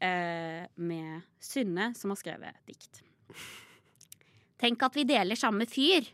[0.04, 3.04] eh, med Synne som har skrevet dikt.
[4.60, 6.04] Tenk at vi deler samme fyr.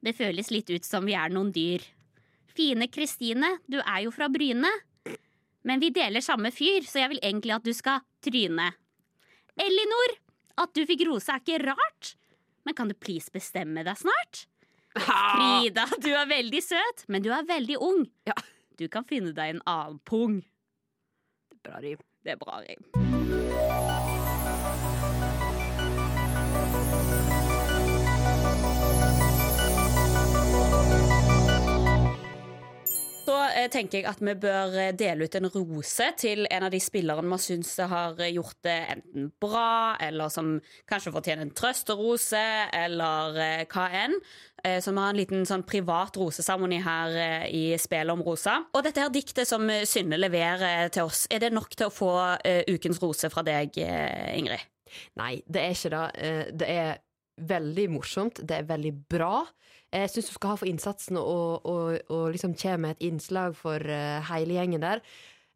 [0.00, 1.82] Det føles litt ut som vi er noen dyr.
[2.50, 4.70] Fine Kristine, du er jo fra Bryne.
[5.66, 8.70] Men vi deler samme fyr, så jeg vil egentlig at du skal tryne.
[9.60, 10.16] Ellinor,
[10.64, 12.14] at du fikk rose er ikke rart.
[12.64, 14.46] Men kan du please bestemme deg snart?
[14.96, 18.04] Frida, du er veldig søt, men du er veldig ung.
[18.28, 18.36] Ja.
[18.80, 20.40] Du kan finne deg en annen pung.
[21.50, 22.04] Det er Bra rim.
[22.24, 23.09] Det er bra rim.
[33.30, 36.72] Så eh, tenker jeg at vi bør eh, dele ut en rose til en av
[36.72, 40.56] de spillerne vi syns har eh, gjort det enten bra, eller som
[40.90, 42.42] kanskje fortjener en trøsterose,
[42.74, 44.16] eller eh, hva enn.
[44.60, 47.14] Så vi har en liten sånn privat roseseremoni her
[47.48, 48.58] i Spelet om rosa.
[48.76, 52.10] Og dette her diktet som Synne leverer til oss, er det nok til å få
[52.68, 53.78] ukens rose fra deg,
[54.36, 54.66] Ingrid?
[55.16, 56.34] Nei, det er ikke det.
[56.60, 57.00] Det er
[57.48, 58.40] veldig morsomt.
[58.46, 59.44] Det er veldig bra.
[59.90, 63.56] Jeg syns du skal ha for innsatsen og, og, og liksom kommer med et innslag
[63.58, 65.00] for uh, hele gjengen der.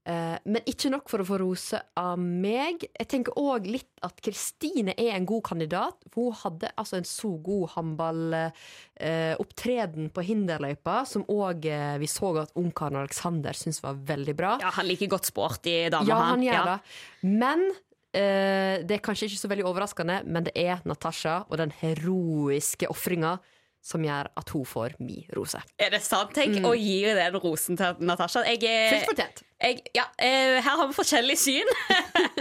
[0.05, 2.83] Uh, men ikke nok for å få rose av meg.
[2.99, 5.97] Jeg tenker òg litt at Kristine er en god kandidat.
[6.13, 7.71] For hun hadde altså en så god
[8.99, 11.65] håndballopptreden på hinderløypa, som òg
[12.03, 14.59] vi så at ungkaren Aleksander syntes var veldig bra.
[14.61, 16.05] Ja, Han liker godt sport i dag.
[16.09, 16.65] Ja, han gjør Ja.
[16.75, 16.79] det.
[17.25, 17.75] Men eh,
[18.15, 23.37] det er kanskje ikke så veldig overraskende, men det er Natasha og den heroiske ofringa
[23.85, 25.59] som gjør at hun får mi rose.
[25.79, 26.31] Er det sant?
[26.33, 26.65] Tenk Mm.
[26.65, 28.41] å gi den rosen til Natasha.
[28.49, 29.43] Jeg, er- fortjent.
[29.93, 31.69] ja, eh, her har vi forskjellig syn.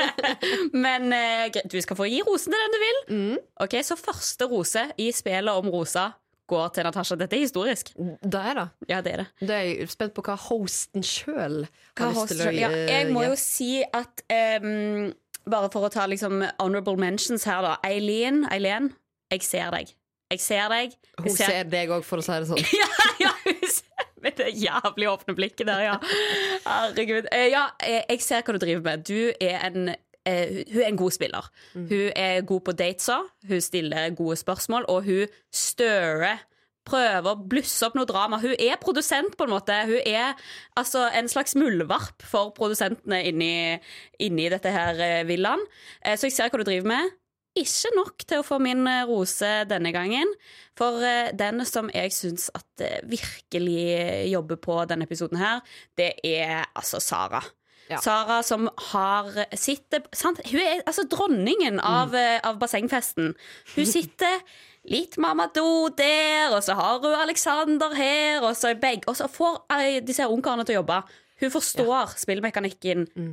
[0.86, 3.00] Men eh, du skal få gi rosen til den du vil.
[3.18, 3.38] Mm.
[3.66, 6.12] Ok, Så første rose i spillet om rosa
[6.48, 7.16] går til Natasha.
[7.20, 7.92] Dette er historisk.
[7.96, 8.66] Det er det.
[8.92, 9.28] Ja, det er det.
[9.48, 11.66] Da er jeg spent på hva hosten sjøl
[11.96, 15.12] Hva har lyst til å ja, jeg må jo si at ehm,
[15.50, 17.74] Bare for å ta liksom honorable mentions her, da.
[17.88, 18.92] Eileen, Eileen,
[19.34, 19.90] jeg ser deg.
[20.32, 20.94] Jeg ser deg.
[20.96, 22.64] Jeg Hun ser deg òg, for å si det sånn.
[22.80, 22.88] Ja,
[23.26, 25.98] ja, hun ser med det jævlig åpne blikket der, ja.
[26.66, 27.28] Herregud.
[27.32, 29.04] Eh, Ja, eh, jeg ser hva du driver med.
[29.06, 31.50] Du er en eh, hun er en god spiller.
[31.76, 33.20] Hun er god på datesa,
[33.50, 36.40] hun stiller gode spørsmål, og hun stirrer.
[36.84, 38.42] Prøver å blusse opp noe drama.
[38.44, 39.76] Hun er produsent, på en måte.
[39.88, 40.36] Hun er
[40.80, 43.54] altså en slags muldvarp for produsentene inni,
[44.24, 45.64] inni dette her eh, villaen.
[46.04, 47.16] Eh, Så jeg ser hva du driver med.
[47.56, 50.36] Ikke nok til å få min eh, rose denne gangen.
[50.76, 51.00] For
[51.40, 55.62] den som jeg syns at virkelig jobber på denne episoden her,
[55.96, 57.44] det er altså Sara.
[57.92, 58.00] Ja.
[58.02, 59.30] Sara som har
[59.60, 60.40] sitter sant?
[60.50, 62.44] Hun er altså dronningen av, mm.
[62.48, 63.34] av bassengfesten.
[63.76, 64.40] Hun sitter
[64.90, 69.62] litt Mamadou der, og så har hun Alexander her, og så, begge, og så får
[69.78, 71.02] eh, disse ungkarene til å jobbe.
[71.44, 73.32] Hun forstår spillmekanikken Mm.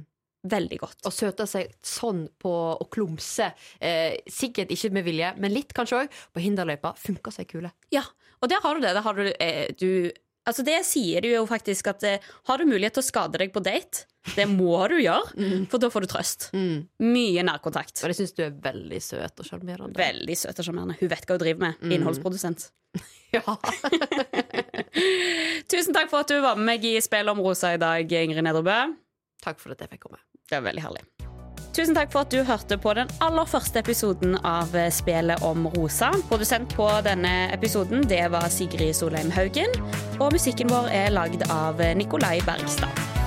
[0.48, 1.04] veldig godt.
[1.04, 3.50] Og søter seg sånn på å klumse.
[3.80, 6.08] Eh, sikkert ikke med vilje, men litt kanskje òg.
[6.32, 7.70] På hinderløypa funker seg kule.
[7.92, 8.02] Ja,
[8.40, 8.94] og der har du det.
[8.94, 10.10] Der har du, eh, du
[10.48, 13.60] Altså Det sier jo faktisk at eh, har du mulighet til å skade deg på
[13.64, 16.48] date, det må du gjøre, for da får du trøst.
[16.56, 16.82] Mm.
[17.08, 18.02] Mye nærkontakt.
[18.02, 19.96] Og det syns du er veldig søt og sjarmerende.
[19.96, 20.98] Veldig søt og sjarmerende.
[21.00, 21.86] Hun vet hva hun driver med.
[21.96, 22.68] Innholdsprodusent.
[23.30, 23.44] Ja.
[25.70, 28.42] Tusen takk for at du var med meg i Spill om rosa i dag, Ingrid
[28.42, 28.80] Nedrebø.
[29.44, 30.18] Takk for at jeg fikk komme.
[30.50, 31.04] Det var veldig herlig.
[31.70, 36.10] Tusen takk for at du hørte på den aller første episoden av Spelet om rosa.
[36.26, 39.78] Produsent på denne episoden det var Sigrid Solheim Haugen.
[40.18, 43.19] Og musikken vår er lagd av Nikolai Bergstad.